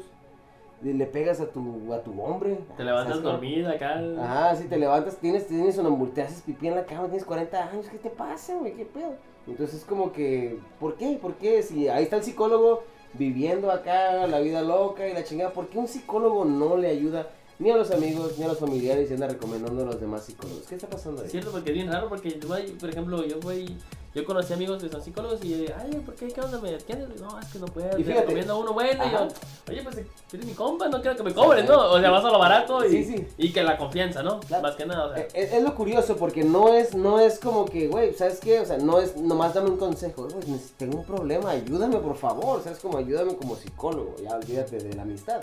[0.83, 2.59] le pegas a tu, a tu hombre.
[2.75, 4.01] Te levantas dormida acá.
[4.19, 7.69] Ajá, si te levantas, tienes, tienes una te haces pipí en la cama, tienes 40
[7.69, 8.73] años, ¿qué te pasa, güey?
[8.73, 9.15] ¿Qué pedo?
[9.47, 11.17] Entonces es como que, ¿por qué?
[11.21, 11.63] ¿Por qué?
[11.63, 15.77] Si ahí está el psicólogo viviendo acá la vida loca y la chingada, ¿por qué
[15.77, 17.27] un psicólogo no le ayuda
[17.59, 20.67] ni a los amigos ni a los familiares y anda recomendando a los demás psicólogos?
[20.67, 21.29] ¿Qué está pasando ahí?
[21.29, 22.39] Cierto, porque es bien raro, porque
[22.79, 23.77] por ejemplo, yo voy,
[24.13, 26.27] yo conocí amigos que son psicólogos y, ay, ¿por qué?
[26.27, 26.59] ¿Qué onda?
[26.59, 27.21] ¿Me atiendes?
[27.21, 28.19] No, es que no puedo, Y te fíjate.
[28.21, 29.27] recomiendo uno bueno, y yo,
[29.69, 29.97] oye, pues
[30.33, 31.91] eres mi compa, no quiero que me cobres, ¿no?
[31.91, 33.27] O sea, vas a lo barato y, Sí, sí.
[33.37, 34.39] y que la confianza, ¿no?
[34.41, 34.63] Claro.
[34.63, 35.23] Más que nada, o sea.
[35.23, 38.59] Eh, Es, es lo curioso porque no es, no es como que, güey, ¿sabes qué?
[38.59, 42.17] O sea, no es nomás dame un consejo, güey, neces- tengo un problema, ayúdame por
[42.17, 42.79] favor, ¿sabes?
[42.79, 45.39] Como ayúdame como psicólogo, ya olvídate de la amistad.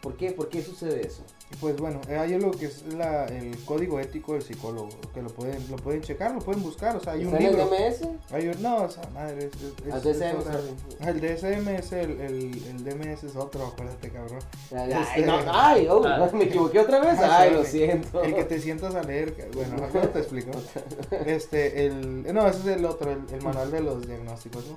[0.00, 0.32] ¿Por qué?
[0.32, 1.22] ¿Por qué sucede eso?
[1.60, 5.28] Pues bueno, eh, hay lo que es la, el código ético del psicólogo, que lo
[5.30, 7.70] pueden, lo pueden checar, lo pueden buscar, o sea, hay un ¿Está en el libro.
[7.70, 8.32] DMS?
[8.32, 9.52] Hay un, no, o sea, madre, es,
[9.86, 14.10] es- Al es- DSM, es El DSM es el, el, el DMS es otro, acuérdate,
[14.10, 14.40] cabrón.
[14.76, 16.28] Ay, Este- no, ay, oh, Ah.
[16.34, 17.18] me equivoqué otra vez.
[17.20, 18.22] Ah, Ay, lo siento.
[18.24, 20.50] El que te sientas a leer, bueno, ahora te explico.
[21.26, 24.76] Este, el, no, ese es el otro, el, el manual de los diagnósticos, ¿no?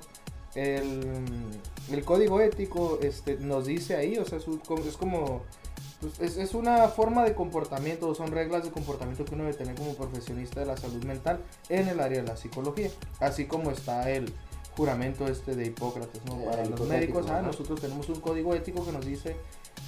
[0.54, 1.00] el,
[1.92, 5.42] el código ético este, nos dice ahí, o sea, es, un- es como,
[6.06, 9.74] pues, es, es una forma de comportamiento, son reglas de comportamiento que uno debe tener
[9.74, 12.90] como profesionista de la salud mental en el área de la psicología,
[13.20, 14.32] así como está el
[14.76, 16.38] juramento este de Hipócrates, ¿no?
[16.38, 19.36] El Para los médicos, ah, nosotros tenemos un código ético que nos dice,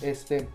[0.00, 0.48] este,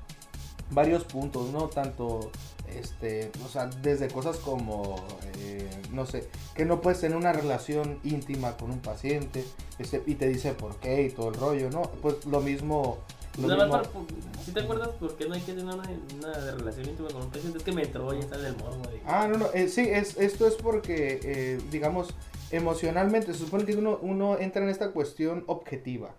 [0.72, 1.68] varios puntos, ¿no?
[1.68, 2.32] Tanto,
[2.68, 4.96] este, o sea, desde cosas como,
[5.38, 9.46] eh, no sé, que no puedes tener una relación íntima con un paciente,
[9.78, 11.84] este, y te dice por qué y todo el rollo, ¿no?
[12.02, 12.98] Pues lo mismo,
[13.40, 15.84] Nada más mismo- para, ¿sí te acuerdas por qué no hay que tener una,
[16.18, 17.58] una relación íntima con un paciente?
[17.58, 18.82] Es que me entró y está en el morbo.
[18.90, 22.14] de- Ah, no, no, eh, sí, es, esto es porque, eh, digamos,
[22.52, 26.12] emocionalmente, se supone que uno, uno entra en esta cuestión objetiva,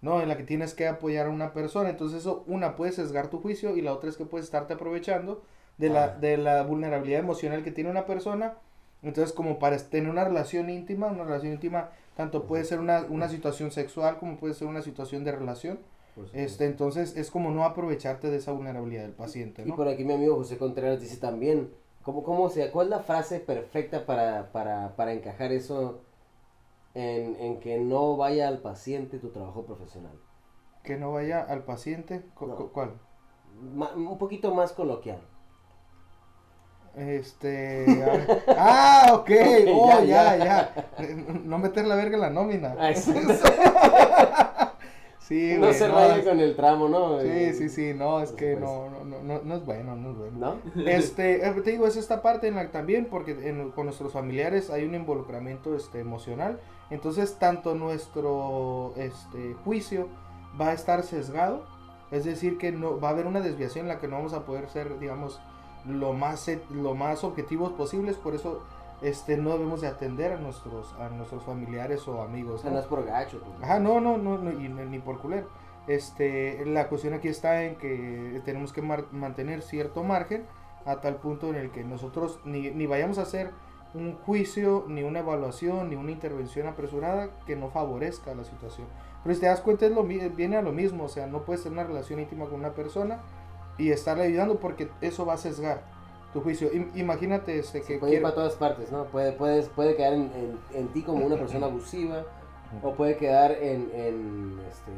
[0.00, 0.22] ¿no?
[0.22, 3.40] En la que tienes que apoyar a una persona, entonces eso, una, puede sesgar tu
[3.40, 5.42] juicio y la otra es que puedes estarte aprovechando
[5.78, 8.54] de la, de la vulnerabilidad emocional que tiene una persona,
[9.02, 13.28] entonces como para tener una relación íntima, una relación íntima, tanto puede ser una, una
[13.28, 15.78] situación sexual como puede ser una situación de relación.
[16.34, 20.12] Este, entonces es como no aprovecharte de esa vulnerabilidad del paciente, Y por aquí mi
[20.14, 24.94] amigo José Contreras dice también, ¿cómo, cómo se, ¿cuál es la frase perfecta para, para,
[24.96, 26.00] para encajar eso
[26.94, 30.12] en, en que no vaya al paciente tu trabajo profesional?
[30.82, 32.56] Que no vaya al paciente, cu- No.
[32.56, 32.92] cu- ¿cuál?
[33.74, 35.20] Ma- un poquito más coloquial.
[36.96, 37.86] Este.
[38.48, 39.30] Ah, ah, ok.
[39.72, 40.44] Oh, Ya, ya, ya.
[40.44, 40.86] ya.
[41.44, 42.76] No meter la verga en la nómina.
[45.32, 45.56] Sí.
[45.58, 47.20] No se no, vaya es- con el tramo, ¿no?
[47.20, 47.94] Sí, sí, sí.
[47.94, 48.90] No, es Por que supuesto.
[48.90, 50.38] no, no, no, no es bueno, no es bueno.
[50.74, 50.82] ¿No?
[50.86, 54.68] Este, eh, te digo, es esta parte en la también, porque en- con nuestros familiares
[54.70, 56.60] hay un involucramiento este, emocional.
[56.90, 60.08] Entonces, tanto nuestro este, juicio
[60.60, 61.64] va a estar sesgado,
[62.10, 64.44] es decir, que no va a haber una desviación en la que no vamos a
[64.44, 65.40] poder ser, digamos,
[65.86, 68.16] lo más, lo más objetivos posibles.
[68.16, 68.62] Por eso,
[69.02, 72.64] este, no debemos de atender a nuestros, a nuestros familiares o amigos.
[72.64, 72.70] ¿no?
[72.70, 73.40] no es por gacho.
[73.40, 73.62] pues.
[73.62, 75.48] Ajá, no, no, no, no, y ni por culero.
[75.88, 80.44] Este, la cuestión aquí está en que tenemos que mar- mantener cierto margen
[80.86, 83.50] a tal punto en el que nosotros ni, ni vayamos a hacer
[83.94, 88.86] un juicio, ni una evaluación, ni una intervención apresurada que no favorezca la situación.
[89.22, 91.62] Pero si te das cuenta, es lo, viene a lo mismo, o sea, no puedes
[91.62, 93.20] tener una relación íntima con una persona
[93.76, 95.82] y estarle ayudando porque eso va a sesgar
[96.32, 96.68] tu juicio.
[96.72, 99.04] Im- imagínate este, Se que puede ir para todas partes, ¿no?
[99.04, 102.24] Puede, puedes, puede quedar en, en, en ti como una persona abusiva
[102.82, 104.90] o puede quedar en, en, este,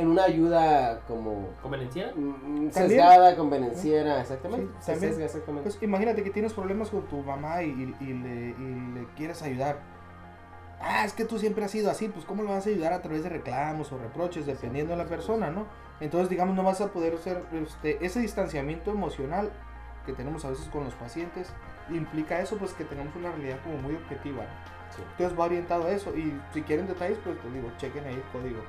[0.00, 2.12] en una ayuda como ¿Conveniencia?
[2.14, 2.72] mm, También.
[2.72, 4.66] sesgada, convenenciera, exactamente.
[4.80, 5.12] Sí, Se también.
[5.12, 5.70] sesga, exactamente.
[5.70, 9.40] Pues imagínate que tienes problemas con tu mamá y, y- y le, y le quieres
[9.42, 9.78] ayudar.
[10.80, 13.00] Ah, es que tú siempre has sido así, pues ¿cómo lo vas a ayudar a
[13.00, 15.64] través de reclamos o reproches, dependiendo de la persona, ¿no?
[16.00, 19.50] Entonces, digamos, no vas a poder hacer este, ese distanciamiento emocional
[20.06, 21.52] que tenemos a veces con los pacientes,
[21.90, 24.42] implica eso, pues que tenemos una realidad como muy objetiva.
[24.42, 24.94] ¿no?
[24.96, 25.02] Sí.
[25.12, 28.22] Entonces va orientado a eso y si quieren detalles, pues te digo, chequen ahí el
[28.32, 28.62] código.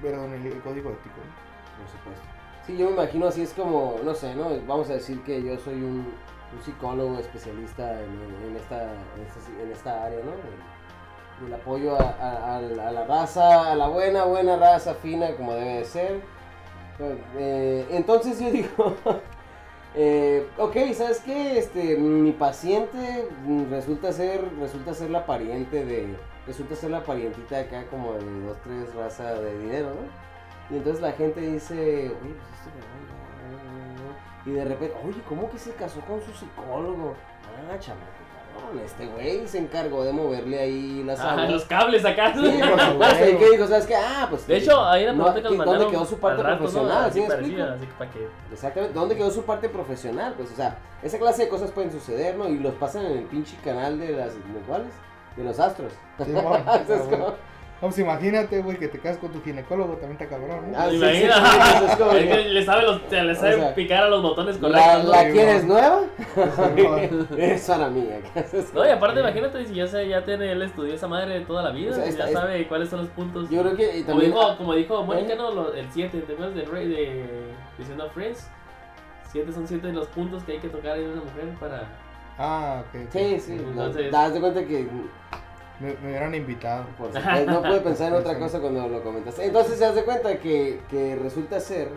[0.00, 1.16] Perdón, el, el código ético.
[1.16, 1.82] ¿no?
[1.84, 2.22] Por supuesto.
[2.66, 4.50] Sí, yo me imagino así es como, no sé, ¿no?
[4.66, 6.12] Vamos a decir que yo soy un,
[6.54, 10.32] un psicólogo especialista en, en- en esta, en, esta, área, ¿no?
[10.32, 14.94] El, el apoyo a, a- a la- a la raza, a la buena, buena raza
[14.94, 16.20] fina como debe de ser.
[17.36, 18.68] Eh, entonces yo digo,
[19.94, 21.58] eh, ok, ¿sabes qué?
[21.58, 23.28] Este, mi paciente
[23.70, 26.16] resulta ser, resulta ser la pariente de,
[26.46, 30.74] resulta ser la parientita acá como de dos, tres raza de dinero, ¿no?
[30.74, 33.12] Y entonces la gente dice, oye, pues este cabrón,
[33.50, 34.50] no, no, no".
[34.50, 37.14] Y de repente, oye, ¿cómo que se casó con su psicólogo?
[37.70, 38.06] Ah, chamaco,
[38.84, 41.50] este güey se encargó de moverle ahí las Ah, aguas.
[41.50, 42.32] los cables acá.
[42.34, 43.28] Sí, por supuesto.
[43.28, 43.66] ¿Y qué dijo?
[43.66, 43.94] ¿Sabes qué?
[43.96, 44.46] Ah, pues.
[44.46, 45.82] De hecho, ahí la no, pregunta que nos ¿qué- mandaron.
[45.82, 46.58] ¿Dónde quedó su parte rato, ¿no?
[46.60, 47.04] profesional?
[47.04, 48.28] Así ¿Sí me parecía, así que para que.
[48.52, 48.94] Exactamente.
[48.98, 50.34] ¿Dónde quedó su parte profesional?
[50.36, 52.48] Pues, o sea, esa clase de cosas pueden suceder, ¿no?
[52.48, 54.34] Y los pasan en el pinche canal de las.
[54.34, 54.92] ¿De cuáles?
[55.36, 55.92] De los astros.
[56.24, 56.48] Sí, bueno,
[57.82, 60.78] No, pues imagínate, güey, que te casas con tu ginecólogo, también está cabrón, ¿no?
[60.78, 61.34] Ah, sí, Imagina.
[61.34, 63.74] sí, sí, sí, es como Es que- que le sabe, los, le sabe O sea,
[63.74, 65.04] picar a los botones ¿La, correctos.
[65.04, 65.10] ¿no?
[65.10, 65.74] la Sí, quieres no.
[65.74, 66.00] nueva?
[67.36, 68.08] Es para mí.
[68.72, 71.62] No, y aparte, imagínate si ya, se, ya tiene, él estudió esa madre de toda
[71.64, 71.90] la vida.
[71.90, 73.50] O sea, ya esta- sabe cuáles son los puntos.
[73.50, 74.30] Yo creo que y como, también.
[74.32, 75.36] dijo, como dijo Mónica, ¿Eh?
[75.36, 75.50] ¿no?
[75.50, 77.26] Lo- el 7, ¿te acuerdas del rey de
[77.78, 78.48] diciendo Friends?
[79.32, 81.82] 7 son 7 de los puntos que hay que tocar en una mujer para.
[82.38, 83.00] Ah, ok.
[83.06, 83.10] ok.
[83.12, 83.52] Sí, sí.
[83.54, 84.86] Entonces- no, das de cuenta que
[85.80, 86.84] Me, me hubieran invitado.
[86.98, 89.44] Por supuesto, no pude pensar en otra cosa cuando lo comentaste.
[89.44, 91.88] Entonces se hace cuenta que, que resulta ser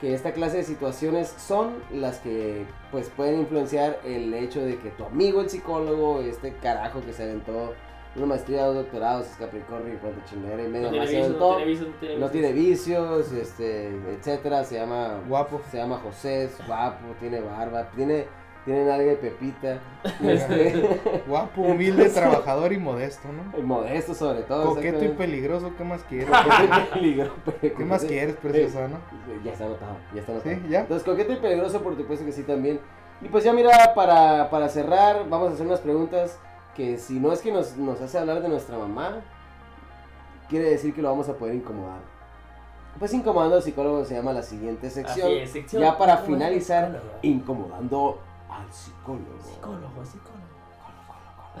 [0.00, 4.88] que esta clase de situaciones son las que pues pueden influenciar el hecho de que
[4.90, 7.74] tu amigo el psicólogo, este carajo que se aventó
[8.16, 11.46] una maestría, dos doctorados, es Capricornio y cuánto chingadera y medio No tiene más no
[11.52, 11.56] aventó.
[11.56, 12.32] tiene vicios, no tiene No vicios.
[12.32, 13.86] tiene vicios, este,
[14.16, 15.60] etcétera, se llama Guapo.
[15.70, 18.26] se llama José, es guapo, tiene barba, tiene
[18.64, 19.80] tienen algo de pepita.
[20.22, 23.58] Este, Guapo, humilde, trabajador y modesto, ¿no?
[23.58, 24.74] y modesto sobre todo.
[24.74, 26.30] Coqueto y peligroso, ¿qué más quieres?
[26.30, 27.34] Coqueto y peligroso.
[27.60, 28.98] ¿Qué más quieres, preciosa, no?
[29.44, 30.54] Ya está anotado, ya está anotado.
[30.54, 30.80] Sí, ya.
[30.80, 32.80] Entonces, coqueto y peligroso, por supuesto que sí también.
[33.20, 36.38] Y pues ya mira, para, para cerrar, vamos a hacer unas preguntas
[36.74, 39.20] que si no es que nos, nos hace hablar de nuestra mamá,
[40.48, 42.00] quiere decir que lo vamos a poder incomodar.
[42.98, 45.28] Pues incomodando al psicólogo se llama la siguiente sección.
[45.28, 48.18] Así es, sección ya para finalizar, incomodando
[48.50, 49.40] al psicólogo.
[49.42, 50.50] Psicólogo, psicólogo.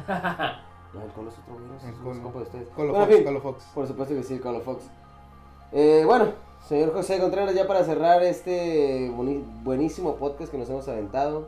[0.92, 2.22] No, el Colo es otro El es Colo.
[2.22, 2.68] compa de ustedes.
[2.70, 3.64] Colo Bueno, en Fox, fin, Colo Fox.
[3.72, 4.84] por supuesto que sí, el Colo Fox.
[5.70, 6.32] Eh, bueno,
[6.66, 9.08] señor José Contreras, ya para cerrar este
[9.62, 11.46] buenísimo podcast que nos hemos aventado,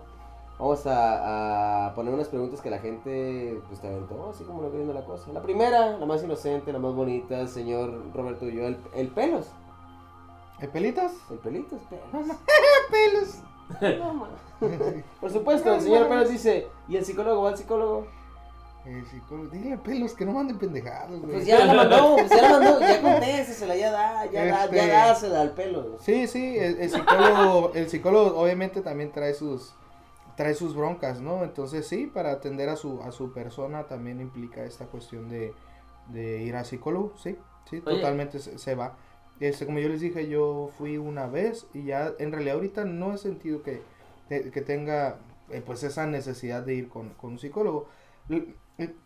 [0.61, 4.71] vamos a, a poner unas preguntas que la gente pues, te aventó, así como lo
[4.71, 5.33] que viendo la cosa.
[5.33, 9.49] La primera, la más inocente, la más bonita, señor Roberto y yo, el, el pelos.
[10.61, 11.11] ¿El pelitos?
[11.33, 12.07] El pelitos, pelos.
[12.93, 13.39] pelos!
[13.81, 14.27] No.
[15.21, 18.07] Por supuesto, el señor Pelos dice, ¿y el psicólogo va al psicólogo?
[18.85, 21.35] El psicólogo, dile pelos que no manden pendejadas, güey.
[21.35, 24.77] Pues ya la mandó, pues ya la mandó, ya contéstesela, ya da, ya da, Este-
[24.77, 25.99] ya dásela al pelo.
[26.01, 29.75] Sí, sí, el, el psicólogo, el psicólogo obviamente también trae sus
[30.37, 31.45] trae sus broncas, ¿no?
[31.45, 35.55] Entonces sí, para atender a su a su persona también implica esta cuestión de,
[36.09, 37.37] de ir al psicólogo, sí,
[37.71, 37.97] sí, Oye.
[37.97, 38.97] totalmente se, se va.
[39.47, 43.15] Este, como yo les dije, yo fui una vez y ya en realidad ahorita no
[43.15, 43.81] he sentido que,
[44.29, 45.19] que, tenga
[45.51, 47.89] eh, pues esa necesidad de ir con, con un psicólogo.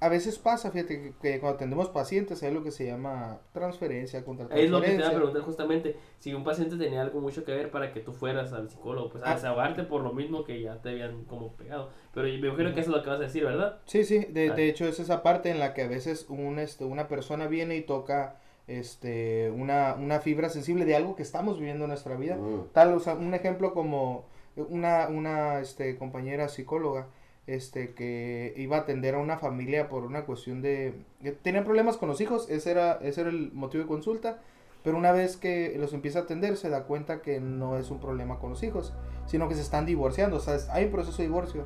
[0.01, 4.24] A veces pasa, fíjate, que, que cuando atendemos pacientes hay lo que se llama transferencia
[4.24, 5.16] contra Es lo que te iba a transferencia.
[5.16, 8.70] preguntar justamente, si un paciente tenía algo mucho que ver para que tú fueras al
[8.70, 9.34] psicólogo, pues a Ah.
[9.34, 11.91] desahogarte por lo mismo que ya te habían como pegado.
[12.14, 13.80] Pero me imagino que eso es lo que vas a decir, ¿verdad?
[13.87, 14.55] Sí, sí, de, Ah.
[14.55, 17.76] de hecho es esa parte en la que a veces un, este, una persona viene
[17.76, 22.36] y toca este, una, una fibra sensible de algo que estamos viviendo en nuestra vida.
[22.36, 22.68] Mm.
[22.72, 24.24] Tal, o sea, un ejemplo como
[24.56, 27.06] una, una este, compañera psicóloga
[27.46, 30.94] este, que iba a atender a una familia por una cuestión de...
[31.42, 34.40] tenían problemas con los hijos, ese era, ese era el motivo de consulta,
[34.82, 38.00] pero una vez que los empieza a atender se da cuenta que no es un
[38.00, 38.92] problema con los hijos,
[39.26, 41.64] sino que se están divorciando, o sea, hay un proceso de divorcio.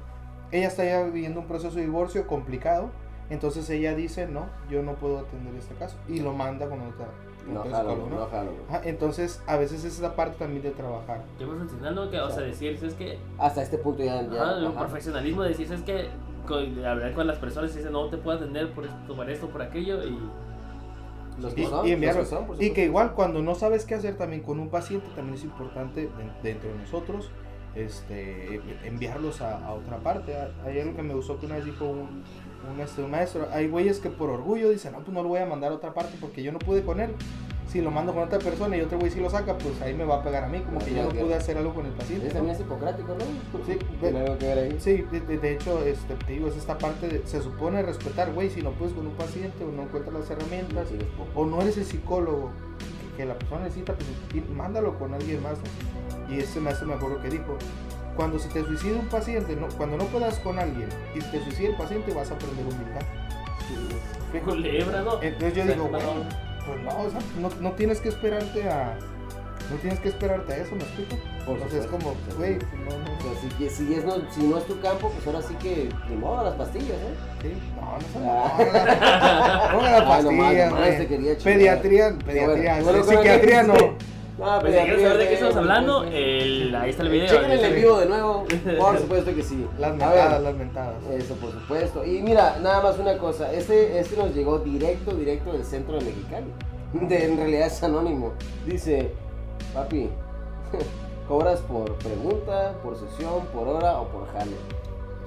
[0.53, 2.91] Ella está ya viviendo un proceso de divorcio complicado,
[3.31, 7.07] entonces ella dice, no, yo no puedo atender este caso, y lo manda con otra,
[7.51, 8.09] No otro jalo, ¿no?
[8.21, 8.53] no jalo.
[8.69, 11.23] Ajá, entonces, a veces es esa parte también de trabajar.
[11.39, 14.23] Yo profesional, que, o sea, decir, es que, Hasta este punto ya.
[14.29, 14.79] ya ajá, el ajá.
[14.81, 16.09] profesionalismo, decir, es que,
[16.47, 19.31] con- de hablar con las personas y dice, no te puedo atender por esto, por
[19.31, 20.19] esto, por aquello, y
[21.41, 22.21] Los Y, que son, y los enviarlo.
[22.23, 25.37] que son, y que igual cuando no sabes qué hacer también con un paciente, también
[25.37, 26.09] es importante de-
[26.43, 27.31] dentro de nosotros
[27.77, 30.35] este, enviarlos a, a otra parte.
[30.67, 32.25] Hay algo que me gustó que una vez dijo un,
[32.73, 35.41] un, este, un maestro, hay güeyes que por orgullo dicen, no, pues no lo voy
[35.41, 37.15] a mandar a otra parte porque yo no pude con él.
[37.69, 40.05] Si lo mando con otra persona y otro güey sí lo saca, pues ahí me
[40.05, 42.27] va a pegar a mí, como que yo no pude hacer algo con el paciente.
[42.27, 42.51] Ese ¿no?
[42.51, 43.65] es hipocrático, ¿no?
[43.65, 44.77] Sí, Tiene algo que ver ahí.
[44.81, 48.33] Sí, de, de- de hecho, este, te digo, es esta parte de, se supone respetar,
[48.33, 50.99] güey, si no puedes con un paciente o no encuentras las herramientas, Sí,
[51.37, 52.51] o no eres el psicólogo
[53.17, 55.59] que, la persona necesita, pues mándalo con alguien más.
[55.59, 56.35] ¿no?
[56.35, 57.57] Y ese maestro me acuerdo que dijo,
[58.21, 61.71] cuando se te suicida un paciente, no, cuando no puedas con alguien y te suicida
[61.71, 63.01] el paciente, vas a aprender humildad.
[65.03, 65.23] ¿no?
[65.23, 66.09] Entonces yo digo, bueno,
[66.67, 68.95] pues no, o sea, no, no tienes que esperarte a...
[69.71, 71.17] No tienes que esperarte a eso, ¿me explico?
[71.47, 72.11] Por Entonces es supuesto.
[72.29, 74.67] como, güey, pues, no, no, O sea, si, que- si, es no, si no es
[74.67, 77.15] tu campo, pues ahora sí que ni modo las pastillas, ¿eh?
[77.41, 79.71] sí, no, no son Ah.
[79.73, 80.91] no, las Ah, pastillas, güey.
[81.45, 82.85] Pediatría, pediatría, bueno.
[82.85, 83.75] Bueno, psiquiatría no.
[84.41, 87.29] No, Pues si quieres saber de qué estamos hablando, el, ahí está el video.
[87.29, 88.47] Chequen el en vivo de nuevo.
[88.79, 89.67] Por supuesto que sí.
[89.79, 91.05] Las mentadas, ver, las mentadas.
[91.11, 92.07] Eso, por supuesto.
[92.07, 93.53] Y mira, nada más una cosa.
[93.53, 96.47] Este, este nos llegó directo, directo del centro de Mexicali.
[97.07, 98.33] De, en realidad es anónimo.
[98.65, 99.13] Dice,
[99.75, 100.09] papi,
[101.29, 104.57] ¿cobras por pregunta, por sesión, por hora o por jale?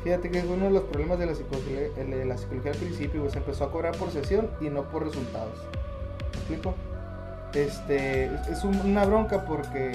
[0.04, 3.22] Fíjate que es uno de los problemas de la psicología, de la psicología al principio,
[3.22, 5.60] pues empezó a cobrar por sesión y no por resultados.
[6.32, 6.74] ¿Me explico?
[7.54, 9.94] Este, es- es un- una bronca porque,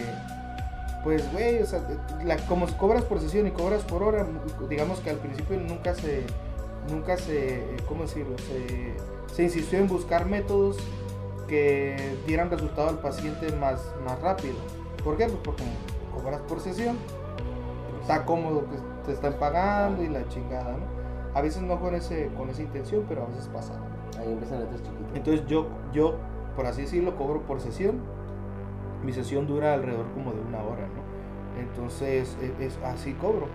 [1.05, 1.81] pues, güey, o sea,
[2.25, 4.27] la- como cobras por sesión y cobras por hora,
[4.69, 6.23] digamos que al principio nunca se,
[6.91, 8.37] nunca se, ¿cómo decirlo?
[8.39, 8.95] Se,
[9.35, 10.77] se insistió en buscar métodos
[11.49, 14.55] que dieran resultado al paciente más, más rápido.
[15.03, 15.25] ¿Por qué?
[15.27, 15.63] Pues porque
[16.15, 16.97] cobras por sesión,
[18.03, 20.99] está cómodo que te están pagando y la chingada, ¿no?
[21.35, 23.73] A veces no con, ese, con esa intención, pero a veces pasa.
[23.75, 24.21] ¿no?
[24.21, 25.15] Ahí empiezan letras chiquitas.
[25.17, 26.17] Entonces yo, yo,
[26.59, 28.01] por así decirlo, cobro por sesión.
[29.05, 31.07] Mi sesión dura alrededor como de una hora, ¿no?
[31.61, 33.47] Entonces e- es, así cobro.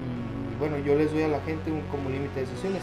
[0.00, 2.80] Y bueno, yo les doy a la gente un como límite de sesiones.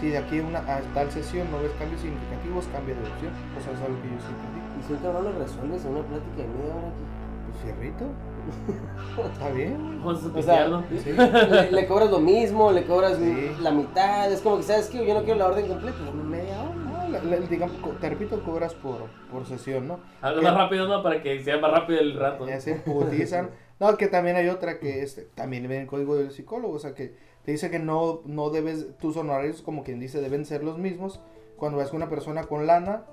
[0.00, 3.30] Si de aquí a, una, a tal sesión no ves cambios significativos, cambia de opción.
[3.56, 4.60] O sea, es algo que yo sí entendí.
[4.80, 7.04] Y si un cabrón lo resuelves en una plática de media hora aquí.
[7.46, 8.04] Pues fierrito.
[9.32, 10.00] Está bien.
[10.02, 10.82] Vamos a O sea.
[10.98, 11.12] Sí.
[11.12, 13.52] le, le cobras lo mismo, le cobras Sí.
[13.62, 14.32] la mitad.
[14.32, 15.06] Es como que, ¿sabes qué?
[15.06, 16.81] Yo no quiero la orden completa, dame media hora.
[17.48, 20.00] Digamos, te repito, cobras por, por sesión, ¿no?
[20.20, 21.02] Habla más rápido, ¿no?
[21.02, 22.46] Para que sea más rápido el rato.
[22.46, 23.50] Ya se putizan.
[23.80, 26.78] No, que también hay otra que este, también viene en el código del psicólogo, o
[26.78, 30.62] sea que te dice que no, no debes, tus honorarios, como quien dice, deben ser
[30.62, 31.20] los mismos.
[31.56, 33.04] Cuando vas con una persona con lana,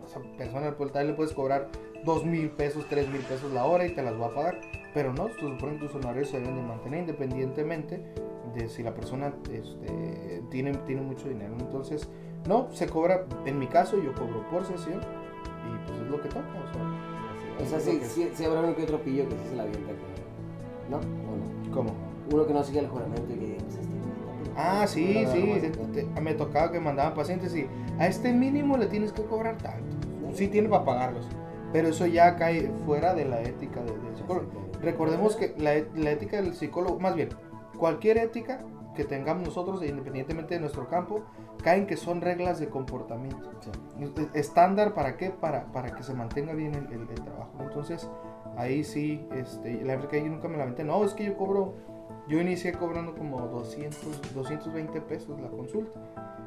[0.00, 1.68] pues, a esa persona por tal le puedes cobrar
[2.04, 4.60] dos mil pesos, tres mil pesos la hora y te las va a pagar.
[4.94, 8.02] Pero no, se supone que tus honorarios se deben de mantener independientemente
[8.54, 11.54] de si la persona este, tiene, tiene mucho dinero.
[11.60, 12.08] Entonces,
[12.46, 16.28] no, se cobra, en mi caso yo cobro por sesión y pues es lo que
[16.28, 16.40] toca.
[16.40, 19.56] O sea, O sea, sí, sí, sí habrá uno que otro pillo que sí se
[19.56, 19.92] la avienta.
[20.90, 20.96] ¿No?
[20.96, 21.00] ¿O
[21.68, 21.74] no?
[21.74, 21.90] ¿Cómo?
[22.32, 23.90] Uno que no sigue el juramento y que pues, este,
[24.56, 27.66] Ah, sí, no, sí, te- te- me tocaba que mandaban pacientes y
[27.98, 29.84] a este mínimo le tienes que cobrar tanto.
[30.34, 31.26] Sí tiene para pagarlos,
[31.72, 34.48] pero eso ya cae fuera de la ética de- del psicólogo.
[34.80, 37.28] Recordemos que la, et- la ética del psicólogo, más bien,
[37.78, 38.58] cualquier ética
[38.94, 41.22] que tengamos nosotros, independientemente de nuestro campo,
[41.62, 43.50] caen que son reglas de comportamiento.
[43.60, 43.70] Sí.
[44.34, 45.30] Estándar para qué?
[45.30, 47.52] Para, para que se mantenga bien el, el- el trabajo.
[47.60, 48.08] Entonces,
[48.56, 50.84] ahí sí, este, la verdad que ahí nunca me la aventé.
[50.84, 51.74] No, es que yo cobro,
[52.28, 56.00] yo inicié cobrando como 200, 220 pesos la consulta.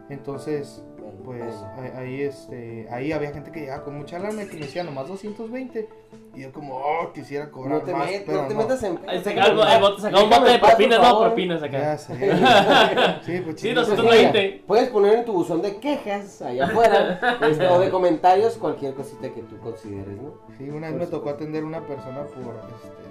[0.09, 0.83] Entonces,
[1.23, 1.55] pues
[1.95, 5.07] ahí, este, ahí había gente que llegaba con mucha lana y que me decía nomás
[5.07, 5.87] 220.
[6.35, 8.99] Y yo como, oh, quisiera cobrar No te, más, met- pero no te metas en...
[9.07, 11.77] Ahí saca algo, el bote, saca un bote de propinas, no, propinas acá.
[11.79, 12.13] Ya sé.
[13.25, 13.75] sí, pues Sí, chido.
[13.81, 14.63] nosotros Entonces, mira, 20.
[14.65, 19.29] Puedes poner en tu buzón de quejas allá afuera este, o de comentarios cualquier cosita
[19.31, 20.33] que tú consideres, ¿no?
[20.57, 21.35] Sí, una vez Por me tocó supuesto.
[21.43, 23.03] atender a una persona por este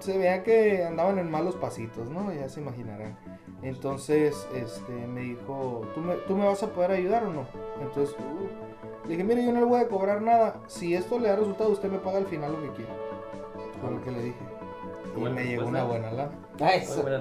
[0.00, 2.32] se veía que andaban en malos pasitos, ¿no?
[2.32, 3.16] Ya se imaginarán.
[3.62, 7.46] Entonces, este me dijo, ¿tú me, ¿tú me vas a poder ayudar o no?
[7.80, 10.56] Entonces, uh, le dije, mire, yo no le voy a cobrar nada.
[10.66, 12.92] Si esto le da resultado, usted me paga al final lo que quiera.
[13.80, 14.38] Fue lo que le dije.
[15.14, 16.32] Y me llegó una buena lana.
[16.60, 17.02] Ah, eso.
[17.02, 17.18] buena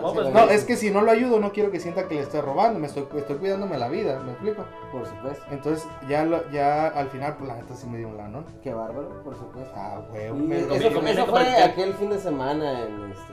[0.00, 2.20] No, pues, No, es que si no lo ayudo, no quiero que sienta que le
[2.22, 2.78] estoy robando.
[2.78, 4.64] Me estoy, estoy cuidándome la vida, ¿me explico?
[4.92, 5.44] Por supuesto.
[5.50, 8.44] Entonces, ya, lo- ya al final, pues la neta sí me dio un lano.
[8.62, 9.72] Qué bárbaro, por supuesto.
[9.74, 10.38] Ah, huevo.
[10.52, 13.32] Eso, fue aquel fin de semana en, este,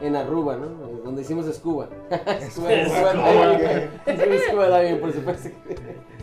[0.00, 0.66] en Aruba, ¿no?
[1.04, 1.88] Donde hicimos scuba.
[2.50, 2.70] Scuba,
[4.48, 5.00] Scuba diving.
[5.00, 5.48] por supuesto.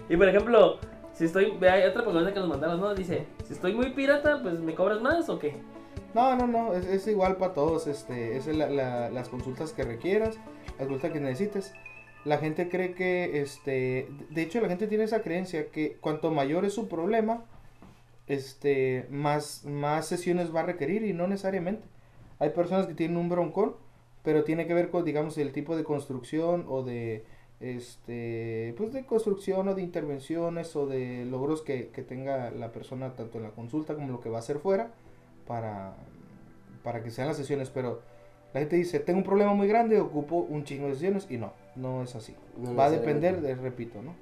[0.10, 0.78] Y por ejemplo,
[1.14, 1.58] si estoy.
[1.66, 2.94] Hay otra pregunta que nos mandaron, ¿no?
[2.94, 5.56] Dice: Si estoy muy pirata, pues me cobras más o qué?
[6.14, 9.82] No, no, no, es, es igual para todos, este, es la- la- las consultas que
[9.84, 10.36] requieras,
[10.78, 11.74] las consultas que necesites.
[12.24, 16.66] La gente cree que, este, de hecho la gente tiene esa creencia que cuanto mayor
[16.66, 17.44] es su problema,
[18.28, 21.84] este, más, más sesiones va a requerir y no necesariamente.
[22.44, 23.78] Hay personas que tienen un broncón,
[24.22, 27.24] pero tiene que ver con, digamos, el tipo de construcción o de,
[27.62, 33.14] este, pues de construcción o de intervenciones o de logros que, que tenga la persona
[33.14, 34.92] tanto en la consulta como lo que va a hacer fuera
[35.48, 35.96] para,
[36.84, 38.02] para que sean las sesiones, pero
[38.54, 41.54] la gente dice, tengo un problema muy grande, ocupo un chingo de sesiones y no,
[41.78, 42.36] no es así.
[42.58, 44.16] No Va a depender, de, repito, ¿no?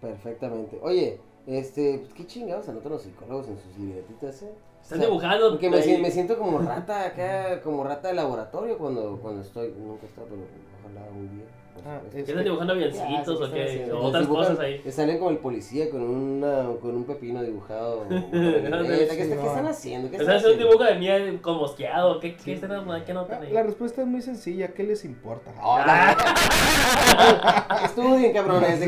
[0.00, 0.78] Perfectamente.
[0.80, 1.18] Oye,
[1.48, 4.52] este, pues, qué chingados anotan los psicólogos en sus libretitas, ¿eh?
[4.82, 5.50] Están O sea, dibujando.
[5.50, 9.72] Porque me, si- me siento como rata acá, como rata de laboratorio cuando, cuando estoy,
[9.78, 10.42] nunca he estado, pero
[10.82, 11.44] ojalá un día.
[11.74, 13.90] Por Ah, es- ¿Qué están dibujando avioncitos sí, o qué?
[13.92, 14.82] O otras dibujan- cosas ahí.
[14.90, 18.06] salen como el policía con, una, con un pepino dibujado.
[18.08, 18.18] ¿Qué,
[19.02, 19.70] está- ¿Qué están no.
[19.70, 20.10] haciendo?
[20.10, 20.68] ¿Qué ¿Están están haciendo un haciendo?
[20.70, 22.20] dibujo de miel con mosqueado?
[22.20, 23.52] ¿Qué, qué, están, qué notan La, ahí?
[23.52, 25.50] la respuesta es muy sencilla, ¿qué les importa?
[27.14, 28.80] Ah, Estudien, cabrones.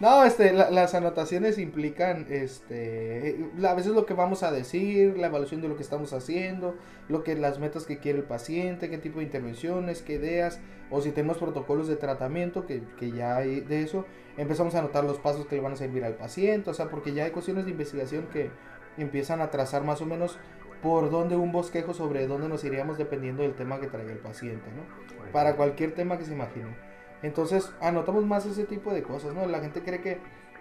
[0.00, 5.26] No, este, la- las anotaciones implican, este, a veces lo que vamos a decir, la
[5.28, 6.74] evaluación de lo que estamos haciendo,
[7.08, 10.60] lo que las metas que quiere el paciente, qué tipo de intervenciones, qué ideas,
[10.90, 14.04] o si tenemos protocolos de tratamiento, que, que ya hay de eso,
[14.36, 17.12] empezamos a anotar los pasos que le van a servir al paciente, o sea, porque
[17.12, 18.50] ya hay cuestiones de investigación que
[18.96, 20.38] empiezan a trazar más o menos
[20.82, 24.70] por dónde un bosquejo sobre dónde nos iríamos dependiendo del tema que traiga el paciente,
[24.70, 25.32] ¿no?
[25.32, 26.76] Para cualquier tema que se imagine.
[27.22, 29.46] Entonces, anotamos más ese tipo de cosas, ¿no?
[29.46, 30.18] La gente cree que,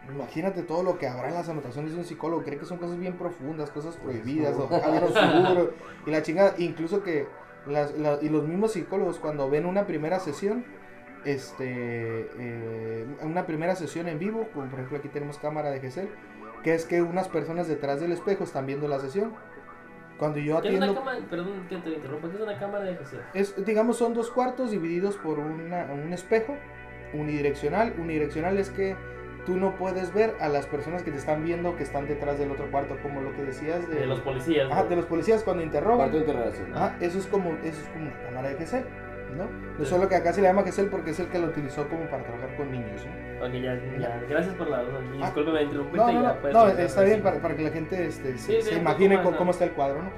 [0.09, 2.97] imagínate todo lo que habrá en las anotaciones de un psicólogo, cree que son cosas
[2.97, 4.69] bien profundas, cosas prohibidas, o
[6.05, 7.27] y la chingada, incluso que,
[7.67, 10.65] las, la- y los mismos psicólogos cuando ven una primera sesión,
[11.25, 16.09] este, eh, una primera sesión en vivo, como por ejemplo aquí tenemos cámara de GESEL,
[16.63, 19.33] que es que unas personas detrás del espejo están viendo la sesión.
[20.17, 21.01] Cuando yo ¿Qué es una atiendo...
[21.03, 21.25] cámara?
[21.29, 22.29] Perdón que te interrumpa.
[22.29, 23.19] ¿Qué es una cámara de ejercicio?
[23.33, 26.55] Es, digamos, son dos cuartos divididos por una- un espejo
[27.13, 27.93] unidireccional.
[27.99, 28.95] Unidireccional es que
[29.45, 32.51] tú no puedes ver a las personas que te están viendo que están detrás del
[32.51, 34.67] otro cuarto, como lo que decías de, De los policías.
[34.67, 34.73] ¿no?
[34.73, 35.97] Ajá, de los policías cuando interrogan.
[35.97, 36.73] Cuarto de interrogación.
[36.73, 38.85] Ajá, eso es como eso es como una cámara de GC.
[39.35, 39.49] ¿no?
[39.77, 42.05] No solo que acá se le llama Gesell porque es el que lo utilizó como
[42.09, 43.45] para trabajar con niños, ¿no?
[43.45, 44.23] Ok, ya, ya.
[44.29, 44.79] Gracias por la.
[44.79, 45.25] Ah.
[45.25, 45.97] discúlpeme, interrumpirte.
[45.97, 47.21] No, y no, no, no, continuar, está bien sí.
[47.21, 49.51] para, para que la gente este, se, Sí, sí, imagine cómo, más, cómo ¿no?
[49.51, 50.09] está el cuadro, ¿no?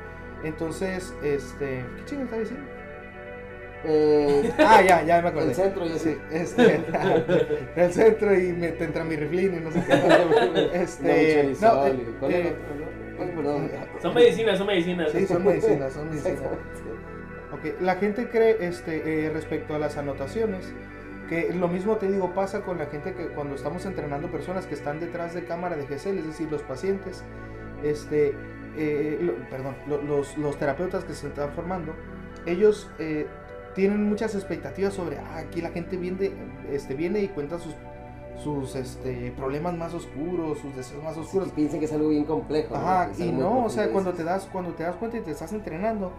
[0.43, 2.65] Entonces, este, ¿qué chingo está diciendo?
[3.83, 5.49] Eh, Ah, ya, ya me acordé.
[5.49, 6.81] el centro, ya Sí, este,
[7.75, 9.93] el centro y me te entra mi riflín y no sé qué.
[10.73, 12.55] Este, no, eh, ¿cuál eh,
[13.43, 14.01] no?
[14.01, 15.11] Son medicinas, son medicinas.
[15.11, 16.33] Sí, son medicinas, son medicinas.
[16.33, 16.77] Exactamente.
[17.53, 20.71] Ok, la gente cree este, eh, respecto a las anotaciones
[21.29, 24.75] que lo mismo te digo pasa con la gente que cuando estamos entrenando personas que
[24.75, 27.23] están detrás de cámara de GSL, es decir, los pacientes,
[27.83, 28.33] este,
[28.77, 31.93] eh, lo- perdón, lo- los, los terapeutas que se están formando,
[32.45, 33.27] ellos eh,
[33.77, 36.31] tienen muchas expectativas sobre, ah, aquí la gente viene,
[36.71, 37.75] este, viene y cuenta sus,
[38.43, 41.49] sus este, problemas más oscuros, sus deseos más oscuros.
[41.51, 42.75] Piensan que es algo bien complejo.
[42.75, 45.53] Ajá, y no, o sea, cuando te das, cuando te das cuenta y te estás
[45.53, 46.11] entrenando,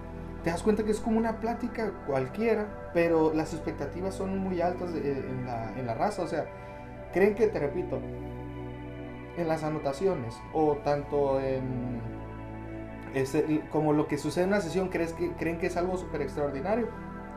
[0.45, 4.95] te das cuenta que es como una plática cualquiera, pero las expectativas son muy altas
[4.95, 6.47] de- en, la, en la raza, o sea,
[7.13, 7.99] creen que, te repito,
[9.37, 12.01] en las anotaciones o tanto en
[13.15, 16.23] este, como lo que sucede en una sesión, crees que, creen que es algo súper
[16.23, 16.87] extraordinario,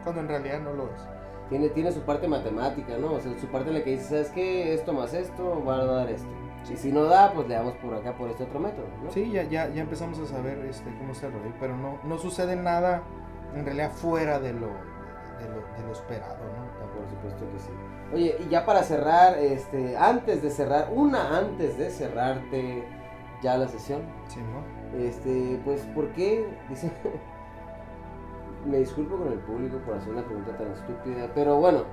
[0.04, 1.02] cuando en realidad no lo es.
[1.50, 3.14] Tiene, tiene su parte matemática, ¿no?
[3.14, 4.74] O sea, su parte en la que dice, ¿sabes qué?
[4.74, 6.30] Esto más esto va a dar esto.
[6.72, 9.12] Y si no da, pues le damos por acá por este otro método, ¿no?
[9.12, 12.56] Sí, ya, ya, ya empezamos a saber este, cómo el rollo, pero no, no sucede
[12.56, 13.02] nada
[13.56, 16.72] en realidad fuera de lo, de lo, de lo esperado, ¿no?
[16.94, 17.70] Por supuesto que sí.
[18.14, 22.84] Oye, y ya para cerrar, este, antes de cerrar, una antes de cerrarte
[23.42, 25.00] ya la sesión, Sí, ¿no?
[25.00, 26.48] este, pues, ¿por qué?
[26.70, 26.92] Dice,
[28.66, 31.84] me disculpo con el público por hacer una pregunta tan estúpida, pero bueno,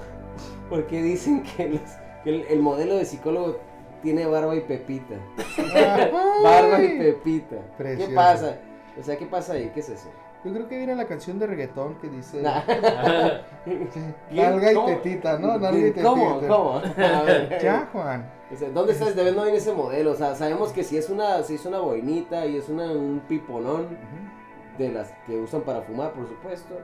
[0.70, 1.80] ¿por qué dicen que, los-
[2.24, 3.58] que el, el modelo de psicólogo
[4.02, 5.14] tiene barba y pepita?
[6.42, 7.56] Barba y Pepita.
[7.56, 8.14] ¿Qué Precioso.
[8.14, 8.58] pasa?
[8.98, 9.70] O sea, ¿qué pasa ahí?
[9.74, 10.08] ¿Qué es eso?
[10.44, 12.60] Yo creo que viene la canción de reggaetón que dice Nah.
[14.30, 14.86] Nalga y ¿Cómo?
[14.86, 15.58] tetita, ¿no?
[15.58, 16.02] Nalga y tetita.
[16.08, 16.40] ¿Cómo?
[16.46, 16.72] ¿Cómo?
[16.96, 17.58] A ver.
[17.62, 18.30] Ya, Juan.
[18.72, 19.16] ¿Dónde estás?
[19.16, 20.12] De no viene ese modelo.
[20.12, 23.22] O sea, sabemos que si es una, si es una boinita y es una, un
[23.26, 23.96] piponón Ujú.
[24.78, 26.74] De las que usan para fumar, por supuesto.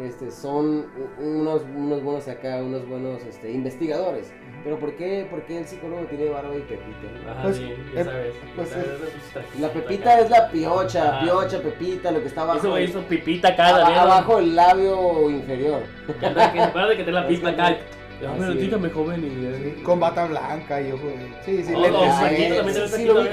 [0.00, 0.86] Este, son
[1.18, 4.32] unos, unos buenos acá, unos buenos este, investigadores.
[4.64, 7.30] Pero ¿por qué, ¿por qué el psicólogo tiene barba y pepita?
[7.30, 8.34] Ajá, Pues, sí, ya eh, sabes.
[8.56, 9.80] pues, ya sabes, eh, esos sus trajes La acá.
[9.80, 11.24] pepita es la piocha, Ajá.
[11.24, 12.58] piocha, pepita, lo que está abajo.
[12.58, 15.82] Eso hizo pipita acá, abajo el labio inferior.
[16.18, 17.76] Que anda- que que te la Es pipa acá.
[18.24, 19.74] Ah, pero dígame joven y.
[19.76, 21.06] Sí, Con bata blanca y ojo.
[21.08, 22.00] de- Sí, sí, Oh, lentes.
[22.00, 23.22] oh, Sí, sí, sí, lo.
[23.24, 23.28] Sí,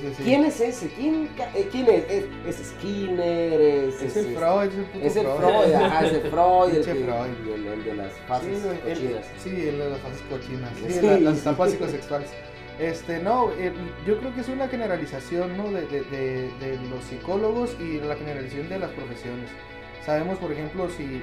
[0.00, 0.22] sí, sí.
[0.24, 0.88] ¿Quién es ese?
[0.88, 2.04] ¿Quién, eh, quién es?
[2.10, 2.24] es?
[2.60, 3.60] es Skinner?
[3.60, 5.36] ¿Es, Es el Freud, es el puto Es el Freud.
[5.38, 7.54] Freud, ajá, es el Freud, el, que- Freud.
[7.54, 9.26] el, el de las Sí, fases güey, el- cochinas.
[9.38, 10.70] sí, el de las fases cochinas.
[10.78, 11.06] Sí, Sí.
[11.06, 12.30] la- las etapas psicosexuales.
[12.80, 13.72] Este, no, eh,
[14.04, 15.70] yo creo que es una generalización, ¿no?
[15.70, 19.48] De, de, de, de los psicólogos y la generalización de las profesiones.
[20.04, 21.22] Sabemos, por ejemplo, si...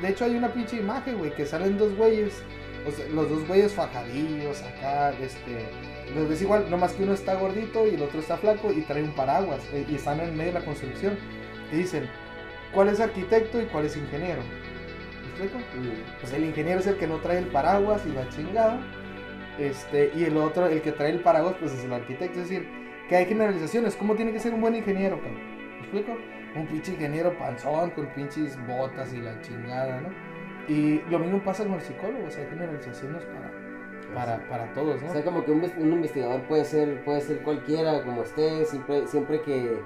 [0.00, 2.42] De hecho, hay una pinche imagen, güey, que salen dos güeyes.
[2.86, 5.68] O sea, los dos güeyes fajadillos acá, este...
[6.14, 9.02] Los ves igual, nomás que uno está gordito y el otro está flaco y trae
[9.02, 9.60] un paraguas.
[9.72, 11.18] eh, y están en medio de la construcción.
[11.72, 12.08] Y dicen,
[12.72, 14.40] ¿cuál es arquitecto y cuál es ingeniero?
[15.22, 15.58] ¿Me explico?
[15.58, 16.20] Mm.
[16.20, 18.80] Pues el ingeniero es el que no trae el paraguas y la chingada.
[19.58, 22.40] Este, y el otro, el que trae el paraguas, pues es el arquitecto.
[22.40, 22.68] Es decir,
[23.08, 23.96] que hay generalizaciones.
[23.96, 25.40] ¿Cómo tiene que ser un buen ingeniero, cabrón?
[25.74, 26.16] ¿Me explico?
[26.56, 30.08] Un pinche ingeniero panzón con pinches botas y la chingada, ¿no?
[30.68, 33.52] Y lo mismo pasa con el psicólogo, o sea, hay generalizaciones para,
[34.14, 35.10] para, para todos, ¿no?
[35.10, 39.06] O sea, como que un, un investigador puede ser, puede ser cualquiera, como esté, siempre,
[39.06, 39.80] siempre que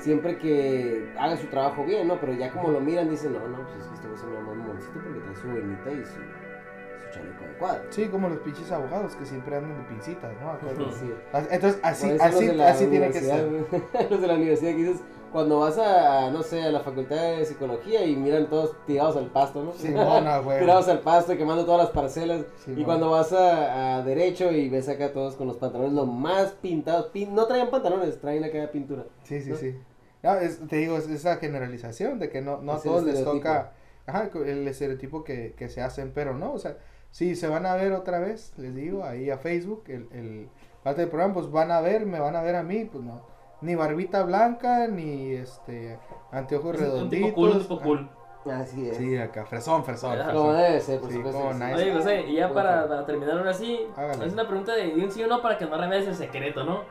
[0.00, 2.18] siempre que haga su trabajo bien, ¿no?
[2.18, 4.92] Pero ya como lo miran, dicen, no, no, pues es que este es un mamoncito
[4.92, 7.82] porque trae su boinita y su, su chaleco de cuadro.
[7.90, 10.52] Sí, como los pinches abogados que siempre andan de pincitas, ¿no?
[10.52, 10.66] Acá.
[10.92, 11.12] Sí.
[11.50, 13.48] Entonces, así, así, así tiene que ser.
[14.10, 15.02] los de la universidad que dices,
[15.32, 19.26] cuando vas a, no sé, a la facultad de psicología y miran todos tirados al
[19.26, 19.72] pasto, ¿no?
[19.72, 20.58] Simona, güey.
[20.60, 22.44] tirados al pasto, quemando todas las parcelas.
[22.66, 26.52] y cuando vas a, a derecho y ves acá todos con los pantalones lo más
[26.52, 29.04] pintados, pin- no traían pantalones, traen acá pintura.
[29.24, 29.56] Sí, sí, ¿no?
[29.56, 29.76] sí.
[30.22, 33.72] No, es- te digo, es esa generalización de que no, no a todos les toca
[34.06, 36.76] ajá, el estereotipo que, que se hacen, pero no, o sea,
[37.12, 40.48] si se van a ver otra vez, les digo, ahí a Facebook, el, el
[40.82, 43.22] parte del programa, pues van a ver, me van a ver a mí, pues no,
[43.62, 45.98] ni barbita blanca, ni este,
[46.32, 47.26] anteojos Es un redonditos.
[47.28, 48.10] tipo cool, un tipo cool.
[48.50, 48.96] Así es.
[48.96, 50.16] Sí, acá, fresón, fresón.
[50.32, 51.52] Como debe ser, por Sí, supuesto.
[51.52, 51.74] nice.
[51.74, 53.78] Oye, José, y ya para, terminar ahora sí,
[54.24, 56.76] es una pregunta de, un sí o no para que no reveles el secreto, ¿no?
[56.76, 56.86] Ujú.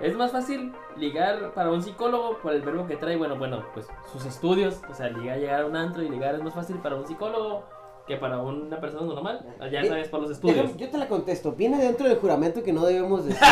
[0.00, 3.86] Es más fácil ligar para un psicólogo por el verbo que trae, bueno, bueno, pues
[4.10, 6.96] sus estudios, o sea, ligar, llegar a un antro y ligar es más fácil para
[6.96, 7.64] un psicólogo
[8.06, 10.56] que para una persona normal, ya Eh, sabes, por los estudios.
[10.64, 11.52] Déjame- yo te la contesto.
[11.52, 13.46] Viene dentro del juramento que no debemos decir.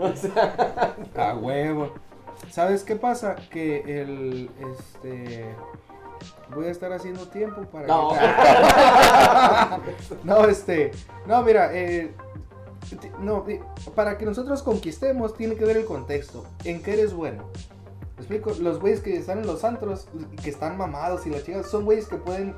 [0.14, 1.92] Sea, A huevo.
[2.50, 3.36] ¿Sabes qué pasa?
[3.50, 5.44] Que el, este,
[6.54, 7.86] voy a estar haciendo tiempo para...
[7.86, 8.12] No.
[10.24, 10.92] no, este,
[11.26, 12.14] no, mira, eh,
[13.20, 13.44] no,
[13.94, 17.44] para que nosotros conquistemos tiene que ver el contexto, en qué eres bueno.
[18.16, 18.52] ¿Me explico?
[18.60, 20.08] Los güeyes que están en los antros,
[20.42, 22.54] que están mamados y la chica, son güeyes que pueden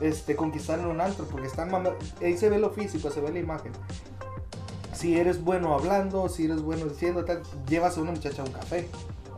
[0.00, 3.32] este, conquistar en un antro, porque están mamados, ahí se ve lo físico, se ve
[3.32, 3.72] la imagen.
[5.00, 8.52] Si eres bueno hablando, si eres bueno diciendo, tal, llevas a una muchacha a un
[8.52, 8.86] café.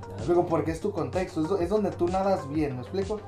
[0.08, 0.46] ¿Me explico?
[0.46, 3.20] Porque es tu contexto, es, do- es donde tú nadas bien, ¿me explico?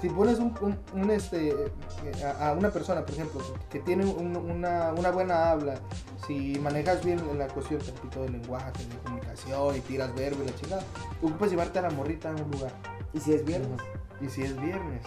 [0.00, 4.06] Si pones un, un- un, este, eh, a, a una persona, por ejemplo, que tiene
[4.06, 5.80] un- una, una buena habla,
[6.28, 10.54] si manejas bien la cuestión repito, del lenguaje, de comunicación y tiras verbo y la
[10.54, 10.82] chingada,
[11.20, 12.72] ocupas llevarte a la morrita a un lugar.
[13.12, 13.80] ¿Y si es viernes?
[14.20, 15.02] Y si es viernes,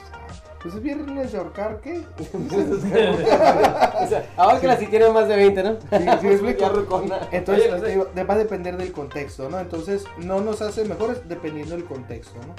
[0.63, 1.97] pues es viernes de ahorcar, ¿qué?
[2.33, 5.73] o sea, ahora que la sí tiene más de 20, ¿no?
[5.73, 7.03] Sí, sí, me explico.
[7.31, 9.59] Entonces, Oye, digo, va a depender del contexto, ¿no?
[9.59, 12.55] Entonces, no nos hace mejores dependiendo del contexto, ¿no?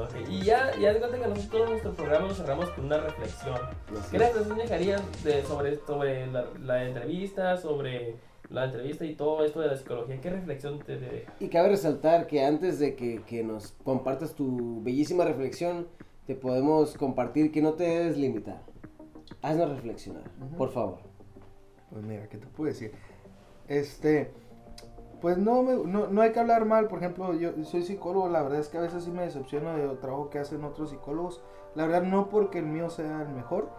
[0.00, 2.98] Ok, Y ya, ya de cuenta que nosotros todos nuestros programas los cerramos con una
[2.98, 3.60] reflexión.
[4.10, 8.16] ¿Qué reflexión dejarías de, sobre, sobre la, la entrevista, sobre
[8.48, 10.18] la entrevista y todo esto de la psicología?
[10.22, 11.32] ¿Qué reflexión te deja?
[11.40, 15.86] Y cabe resaltar que antes de que, que nos compartas tu bellísima reflexión,
[16.26, 18.62] te podemos compartir que no te debes limitar.
[19.42, 20.24] Haznos reflexionar,
[20.56, 20.98] por favor.
[21.90, 22.92] Pues mira, ¿qué te puedo decir?
[23.68, 24.32] Este,
[25.20, 28.42] pues no, me- no, no hay que hablar mal, por ejemplo, yo soy psicólogo, la
[28.42, 31.42] verdad es que a veces sí me decepciono del trabajo que hacen otros psicólogos,
[31.74, 33.70] la verdad no porque el mío sea el mejor,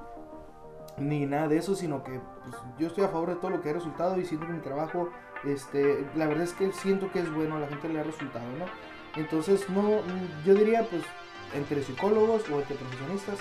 [0.97, 3.69] ni nada de eso, sino que pues, yo estoy a favor de todo lo que
[3.69, 5.09] ha resultado y siento que mi trabajo,
[5.43, 8.45] este, la verdad es que siento que es bueno, a la gente le ha resultado,
[8.59, 8.65] ¿no?
[9.19, 9.89] Entonces, no,
[10.45, 11.03] yo diría, pues,
[11.55, 13.39] entre psicólogos o entre profesionistas,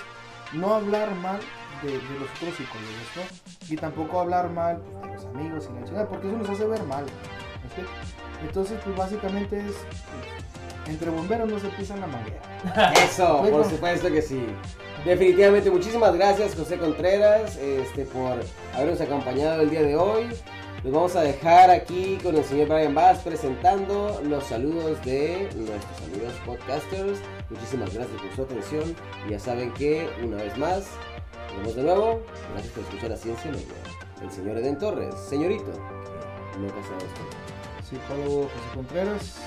[0.53, 1.39] no hablar mal
[1.81, 3.73] de, de los otros psicólogos, ¿no?
[3.73, 6.65] Y tampoco hablar mal pues, de los amigos y la chingada, porque eso nos hace
[6.65, 7.05] ver mal.
[7.05, 7.89] ¿me explico?
[8.41, 12.93] Entonces, pues básicamente es, pues, entre bomberos no se pisan la manguera.
[13.05, 14.45] Eso, por supuesto que sí.
[15.05, 18.39] Definitivamente, muchísimas gracias José Contreras este, por
[18.73, 20.29] habernos acompañado el día de hoy.
[20.83, 26.01] Los vamos a dejar aquí con el señor Brian Bass presentando los saludos de nuestros
[26.01, 27.19] amigos podcasters.
[27.49, 28.95] Muchísimas gracias por su atención.
[29.25, 30.87] Y ya saben que, una vez más,
[31.47, 32.21] nos vemos de nuevo.
[32.51, 33.65] Gracias por escuchar a Ciencia Media.
[34.21, 35.71] El señor Eden Torres, señorito.
[36.59, 37.89] No pasa esto.
[37.89, 39.37] Psicólogo José Contreras.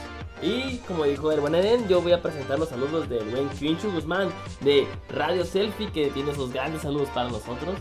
[0.40, 3.92] Y como dijo el buen Eden, yo voy a presentar los saludos del buen Quinchu
[3.92, 4.30] Guzmán
[4.62, 7.78] de Radio Selfie, que tiene esos grandes saludos para nosotros.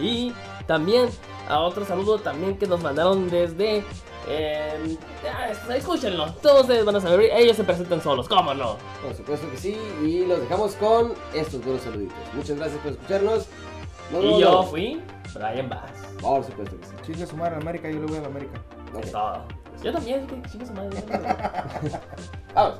[0.00, 0.32] Y
[0.66, 1.08] también
[1.48, 3.84] a otro saludo también que nos mandaron desde...
[4.28, 4.98] eh,
[5.74, 8.76] escúchenlo, todos ustedes van a saber, ellos se presentan solos, ¿cómo no?
[9.02, 9.78] Por supuesto que sí.
[10.02, 12.16] Y los dejamos con estos buenos saluditos.
[12.34, 13.46] Muchas gracias por escucharnos.
[14.12, 15.02] Nos Y yo fui
[15.34, 15.90] Brian Bass.
[16.20, 16.92] Por supuesto que sí.
[17.04, 18.60] Chingue su madre América, yo le voy a la América.
[18.94, 19.04] Ok.
[19.04, 19.44] Es todo.
[19.82, 21.04] Yo también, chingue su madre.
[22.54, 22.78] Vamos.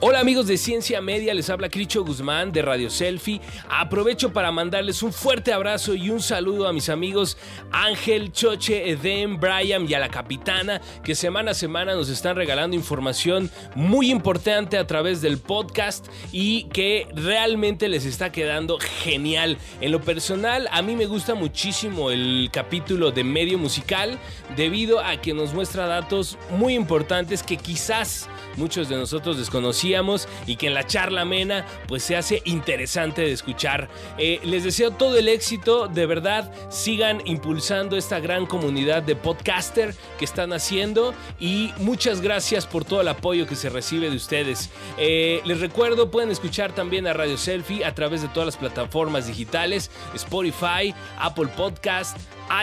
[0.00, 3.40] Hola amigos de Ciencia Media, les habla Cricho Guzmán de Radio Selfie.
[3.68, 7.36] Aprovecho para mandarles un fuerte abrazo y un saludo a mis amigos
[7.72, 12.76] Ángel, Choche, Eden, Brian y a la capitana que semana a semana nos están regalando
[12.76, 19.58] información muy importante a través del podcast y que realmente les está quedando genial.
[19.80, 24.18] En lo personal, a mí me gusta muchísimo el capítulo de medio musical
[24.56, 30.56] debido a que nos muestra datos muy importantes que quizás muchos de nosotros desconocíamos y
[30.56, 33.88] que en la charla amena pues se hace interesante de escuchar.
[34.18, 39.94] Eh, les deseo todo el éxito, de verdad sigan impulsando esta gran comunidad de podcaster
[40.18, 44.70] que están haciendo y muchas gracias por todo el apoyo que se recibe de ustedes.
[44.98, 49.26] Eh, les recuerdo, pueden escuchar también a Radio Selfie a través de todas las plataformas
[49.26, 52.16] digitales, Spotify, Apple Podcast,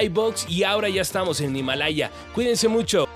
[0.03, 2.11] iBox y ahora ya estamos en Himalaya.
[2.33, 3.07] Cuídense mucho.